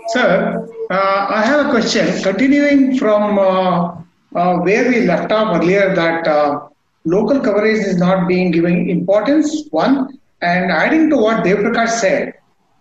Sir, 0.09 0.69
uh, 0.91 1.27
I 1.31 1.43
have 1.45 1.67
a 1.67 1.71
question. 1.71 2.23
Continuing 2.23 2.99
from 2.99 3.39
uh, 3.39 3.95
uh, 4.35 4.59
where 4.59 4.89
we 4.89 5.07
left 5.07 5.33
off 5.33 5.57
earlier, 5.57 5.95
that 5.95 6.27
uh, 6.27 6.69
local 7.05 7.41
coverage 7.41 7.79
is 7.79 7.97
not 7.97 8.29
being 8.29 8.51
given 8.51 8.91
importance, 8.91 9.65
one, 9.71 10.19
and 10.43 10.71
adding 10.71 11.11
to 11.11 11.17
what 11.17 11.45
Dev 11.45 11.59
Prakash 11.59 11.89
said, 11.89 12.35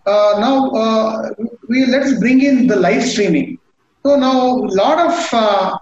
uh, 0.06 0.38
now 0.40 0.70
uh, 0.72 1.30
we 1.68 1.86
let's 1.86 2.20
bring 2.20 2.42
in 2.42 2.68
the 2.68 2.76
live 2.76 3.04
streaming. 3.04 3.58
So 4.06 4.16
now 4.16 4.58
a 4.58 4.72
lot 4.84 5.00
of 5.00 5.34
uh, 5.34 5.78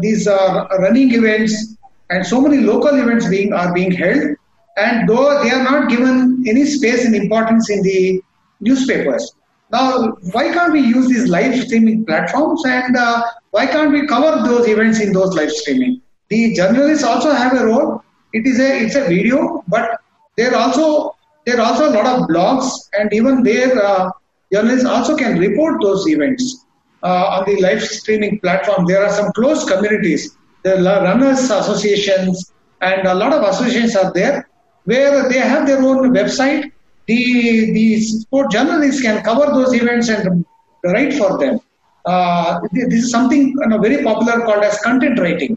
these 0.00 0.26
uh, 0.26 0.66
running 0.80 1.14
events 1.14 1.76
and 2.10 2.26
so 2.26 2.40
many 2.40 2.58
local 2.58 2.94
events 3.00 3.28
being 3.28 3.52
are 3.52 3.72
being 3.72 3.92
held, 3.92 4.36
and 4.76 5.08
though 5.08 5.42
they 5.42 5.50
are 5.50 5.62
not 5.62 5.88
given 5.88 6.44
any 6.46 6.64
space 6.64 7.04
and 7.04 7.14
importance 7.14 7.70
in 7.70 7.82
the 7.82 8.20
newspapers. 8.60 9.34
Now, 9.70 10.12
why 10.32 10.52
can't 10.52 10.72
we 10.72 10.80
use 10.80 11.08
these 11.08 11.28
live 11.28 11.58
streaming 11.64 12.04
platforms 12.04 12.62
and 12.64 12.96
uh, 12.96 13.24
why 13.50 13.66
can't 13.66 13.92
we 13.92 14.06
cover 14.06 14.46
those 14.46 14.68
events 14.68 15.00
in 15.00 15.12
those 15.12 15.34
live 15.34 15.50
streaming? 15.50 16.00
The 16.30 16.54
journalists 16.54 17.04
also 17.04 17.32
have 17.32 17.52
a 17.54 17.66
role. 17.66 18.02
It 18.32 18.46
is 18.46 18.58
a 18.58 18.84
it's 18.84 18.94
a 18.94 19.04
video, 19.04 19.62
but 19.68 20.00
there 20.36 20.54
also 20.56 21.16
there 21.46 21.60
are 21.60 21.66
also 21.72 21.90
a 21.90 21.94
lot 21.94 22.06
of 22.06 22.28
blogs, 22.28 22.68
and 22.98 23.12
even 23.12 23.42
there 23.42 23.80
uh, 23.84 24.10
journalists 24.52 24.86
also 24.86 25.16
can 25.16 25.38
report 25.38 25.80
those 25.82 26.08
events 26.08 26.64
uh, 27.02 27.36
on 27.36 27.44
the 27.46 27.60
live 27.60 27.82
streaming 27.82 28.40
platform. 28.40 28.86
There 28.86 29.04
are 29.04 29.12
some 29.12 29.32
close 29.32 29.64
communities, 29.64 30.36
the 30.62 30.76
runners 30.76 31.50
associations, 31.50 32.52
and 32.80 33.06
a 33.06 33.14
lot 33.14 33.32
of 33.32 33.42
associations 33.42 33.94
are 33.94 34.12
there 34.12 34.48
where 34.84 35.28
they 35.28 35.38
have 35.38 35.66
their 35.66 35.82
own 35.82 36.12
website. 36.14 36.70
The 37.06 37.72
the 37.72 38.00
sport 38.00 38.50
journalists 38.50 39.02
can 39.02 39.22
cover 39.22 39.46
those 39.52 39.74
events 39.74 40.08
and 40.08 40.46
write 40.84 41.12
for 41.14 41.38
them. 41.38 41.60
Uh, 42.06 42.60
this 42.72 43.04
is 43.04 43.10
something 43.10 43.48
you 43.48 43.66
know, 43.66 43.78
very 43.78 44.02
popular 44.02 44.44
called 44.44 44.64
as 44.64 44.80
content 44.80 45.18
writing. 45.18 45.56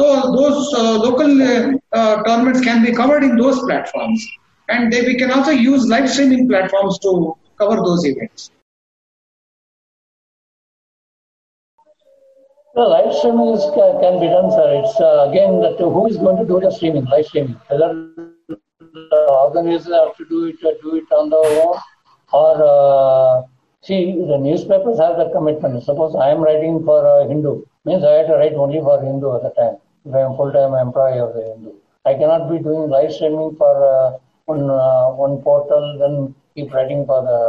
So 0.00 0.32
those 0.32 0.74
uh, 0.74 0.98
local 0.98 1.78
uh, 1.92 2.22
tournaments 2.22 2.60
can 2.60 2.84
be 2.84 2.92
covered 2.92 3.24
in 3.24 3.36
those 3.36 3.58
platforms 3.64 4.24
and 4.68 4.92
they, 4.92 5.02
we 5.02 5.16
can 5.16 5.32
also 5.32 5.50
use 5.50 5.88
live 5.88 6.08
streaming 6.08 6.48
platforms 6.48 6.98
to 7.00 7.36
cover 7.58 7.76
those 7.76 8.04
events. 8.04 8.52
Well, 12.74 12.90
live 12.90 13.12
streaming 13.12 13.48
is, 13.54 13.64
can 13.74 14.20
be 14.20 14.26
done, 14.26 14.52
sir. 14.52 14.82
It's 14.84 15.00
uh, 15.00 15.26
again 15.30 15.60
that 15.62 15.78
who 15.80 16.06
is 16.06 16.16
going 16.16 16.36
to 16.36 16.46
do 16.46 16.60
the 16.60 16.70
streaming, 16.70 17.06
live 17.06 17.26
streaming? 17.26 17.60
Whether 17.66 18.14
the 18.48 19.26
organizers 19.28 19.92
have 19.92 20.16
to 20.16 20.24
do 20.28 20.44
it, 20.44 20.56
uh, 20.64 20.78
do 20.80 20.94
it 20.94 21.10
on 21.10 21.30
their 21.30 21.62
own, 21.64 21.76
or 22.32 22.54
uh, 22.62 23.42
see 23.82 24.12
the 24.12 24.38
newspapers 24.38 25.00
have 25.00 25.16
the 25.16 25.30
commitment. 25.34 25.82
Suppose 25.82 26.14
I 26.14 26.30
am 26.30 26.38
writing 26.38 26.84
for 26.84 27.04
uh, 27.04 27.26
Hindu, 27.26 27.64
means 27.84 28.04
I 28.04 28.12
have 28.18 28.26
to 28.28 28.34
write 28.34 28.52
only 28.52 28.78
for 28.78 29.02
Hindu 29.02 29.34
at 29.34 29.42
the 29.42 29.50
time. 29.60 29.78
If 30.08 30.14
I 30.14 30.20
am 30.20 30.36
full-time 30.36 30.72
employee 30.72 31.18
of 31.18 31.34
the 31.34 31.42
Hindu, 31.42 31.72
I 32.06 32.14
cannot 32.14 32.48
be 32.50 32.58
doing 32.58 32.88
live 32.88 33.12
streaming 33.12 33.56
for 33.56 33.72
uh, 33.84 34.18
one 34.46 34.70
uh, 34.70 35.10
one 35.12 35.42
portal, 35.42 35.98
then 36.00 36.34
keep 36.54 36.72
writing 36.72 37.04
for 37.04 37.20
the 37.30 37.40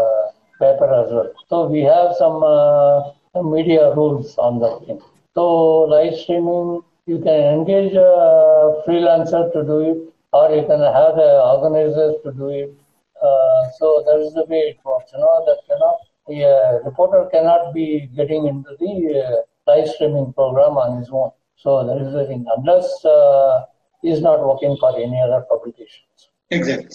paper 0.60 0.90
as 0.94 1.10
well. 1.10 1.32
So 1.48 1.68
we 1.68 1.84
have 1.84 2.16
some 2.18 2.44
uh, 2.44 3.14
media 3.44 3.96
rules 3.96 4.38
on 4.38 4.60
that 4.60 4.86
thing. 4.86 5.00
So 5.36 5.84
live 5.96 6.16
streaming, 6.16 6.82
you 7.06 7.20
can 7.20 7.40
engage 7.60 7.94
a 7.94 8.84
freelancer 8.86 9.54
to 9.54 9.64
do 9.64 9.80
it, 9.92 9.98
or 10.34 10.52
you 10.52 10.64
can 10.68 10.82
have 10.82 11.16
the 11.16 11.32
organizers 11.54 12.16
to 12.26 12.34
do 12.34 12.50
it. 12.50 12.76
Uh, 13.24 13.72
so 13.80 14.04
that 14.06 14.20
is 14.20 14.34
the 14.34 14.46
way 14.50 14.76
it 14.76 14.80
works. 14.84 15.14
You 15.14 15.20
know 15.20 15.46
that 15.48 15.80
know 15.80 15.98
the 16.28 16.44
uh, 16.44 16.84
reporter 16.84 17.30
cannot 17.32 17.74
be 17.74 18.10
getting 18.18 18.48
into 18.48 18.76
the 18.80 18.94
uh, 19.24 19.72
live 19.72 19.88
streaming 19.88 20.34
program 20.34 20.78
on 20.78 20.98
his 21.00 21.10
own. 21.10 21.32
So 21.62 21.86
that 21.86 22.02
is 22.02 22.14
the 22.14 22.26
thing. 22.26 22.46
Unless 22.58 23.06
uh, 23.06 23.66
he's 24.02 24.22
not 24.22 24.46
working 24.46 24.78
for 24.80 24.96
any 24.96 25.20
other 25.22 25.46
publications. 25.50 26.30
Exactly. 26.52 26.90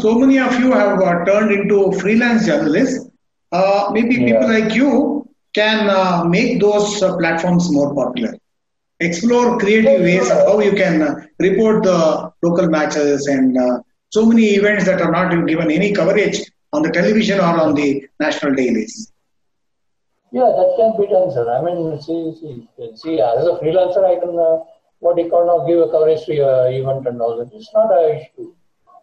so 0.00 0.14
many 0.18 0.38
of 0.38 0.58
you 0.58 0.72
have 0.72 1.00
uh, 1.00 1.24
turned 1.24 1.52
into 1.52 1.92
freelance 1.92 2.46
journalists. 2.46 3.08
Uh, 3.52 3.90
maybe 3.92 4.16
yeah. 4.16 4.26
people 4.26 4.48
like 4.48 4.74
you 4.74 5.28
can 5.54 5.88
uh, 5.88 6.24
make 6.24 6.60
those 6.60 7.02
uh, 7.02 7.16
platforms 7.16 7.70
more 7.72 7.94
popular. 7.94 8.36
Explore 9.00 9.58
creative 9.58 10.00
ways 10.00 10.30
of 10.30 10.38
how 10.48 10.60
you 10.60 10.72
can 10.72 11.02
uh, 11.02 11.14
report 11.38 11.84
the 11.84 12.32
local 12.42 12.68
matches 12.68 13.26
and 13.26 13.56
uh, 13.56 13.78
so 14.10 14.26
many 14.26 14.46
events 14.54 14.84
that 14.84 15.00
are 15.00 15.12
not 15.12 15.46
given 15.46 15.70
any 15.70 15.92
coverage 15.92 16.40
on 16.72 16.82
the 16.82 16.90
television 16.90 17.38
or 17.38 17.60
on 17.60 17.74
the 17.74 18.06
national 18.20 18.54
dailies. 18.54 19.12
Yeah, 20.34 20.50
that 20.58 20.70
can 20.76 20.90
be 21.00 21.06
done, 21.06 21.30
sir. 21.30 21.46
I 21.46 21.62
mean, 21.62 22.00
see, 22.02 22.34
see, 22.40 22.66
see 23.00 23.20
as 23.20 23.46
a 23.46 23.54
freelancer, 23.62 24.02
I 24.02 24.18
can 24.18 24.34
what 24.98 25.18
you 25.18 25.30
call 25.30 25.46
now 25.46 25.64
give 25.66 25.78
a 25.78 25.88
coverage 25.92 26.24
to 26.26 26.34
your 26.34 26.72
event 26.72 27.06
and 27.06 27.20
all 27.20 27.36
that. 27.38 27.52
It's 27.54 27.70
not 27.72 27.92
a 27.92 28.16
issue. 28.16 28.52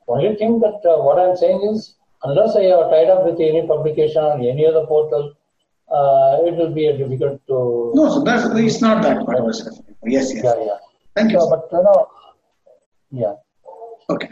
Only 0.10 0.36
thing 0.36 0.60
that 0.60 0.82
uh, 0.84 0.98
what 1.02 1.20
I'm 1.20 1.38
saying 1.38 1.62
is, 1.72 1.96
unless 2.24 2.58
I 2.58 2.63
have 2.63 2.89
tied 2.89 3.10
up 3.10 3.24
with 3.24 3.39
any 3.39 3.65
publication 3.65 4.22
or 4.24 4.34
any 4.39 4.65
other 4.65 4.86
portal, 4.88 5.34
uh, 5.89 6.48
it 6.48 6.58
will 6.58 6.74
be 6.74 6.91
difficult 6.98 7.39
to. 7.48 7.91
No, 7.94 8.10
so 8.10 8.24
that's 8.24 8.44
it's 8.65 8.82
not 8.82 9.02
that. 9.04 9.24
Yes, 10.04 10.34
yes. 10.36 10.44
Yeah, 10.44 10.65
yeah. 10.65 10.78
Thank 11.15 11.32
you. 11.32 11.38
No, 11.38 11.50
but 11.50 11.70
you 11.72 11.84
know, 11.84 12.08
yeah. 13.12 13.34
Okay. 14.10 14.32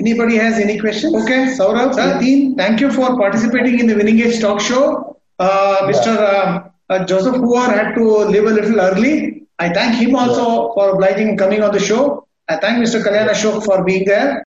Anybody 0.00 0.36
has 0.36 0.58
any 0.58 0.78
questions? 0.78 1.14
Okay, 1.22 1.40
Saurabh, 1.56 1.94
sir, 1.94 2.20
Dean, 2.20 2.56
thank 2.56 2.80
you 2.80 2.92
for 2.92 3.16
participating 3.16 3.78
in 3.78 3.86
the 3.86 3.94
Winning 3.94 4.20
Edge 4.20 4.40
talk 4.40 4.60
show. 4.60 5.13
Uh, 5.38 5.82
Mr. 5.90 6.16
Uh, 6.16 6.68
uh, 6.90 7.04
Joseph 7.04 7.36
Hoover 7.36 7.72
had 7.72 7.94
to 7.94 8.04
leave 8.32 8.44
a 8.44 8.50
little 8.50 8.80
early. 8.80 9.46
I 9.58 9.72
thank 9.72 9.96
him 9.96 10.14
also 10.14 10.72
for 10.74 10.90
obliging 10.94 11.36
coming 11.36 11.62
on 11.62 11.72
the 11.72 11.80
show. 11.80 12.26
I 12.48 12.56
thank 12.56 12.84
Mr. 12.84 13.02
Kalyan 13.02 13.28
Ashok 13.28 13.64
for 13.64 13.84
being 13.84 14.04
there. 14.04 14.44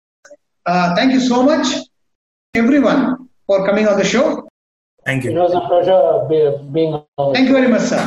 Uh, 0.64 0.95
thank 0.95 1.12
you 1.12 1.21
so 1.21 1.42
much, 1.42 1.66
everyone, 2.55 3.29
for 3.47 3.66
coming 3.66 3.87
on 3.87 3.99
the 3.99 4.05
show. 4.05 4.49
Thank 5.05 5.25
you. 5.25 5.33
It 5.33 5.35
was 5.35 5.55
a 5.55 5.61
pleasure 5.66 6.62
being 6.73 7.03
on. 7.18 7.35
Thank 7.35 7.49
you 7.49 7.55
very 7.55 7.68
much, 7.68 7.83
sir. 7.83 8.03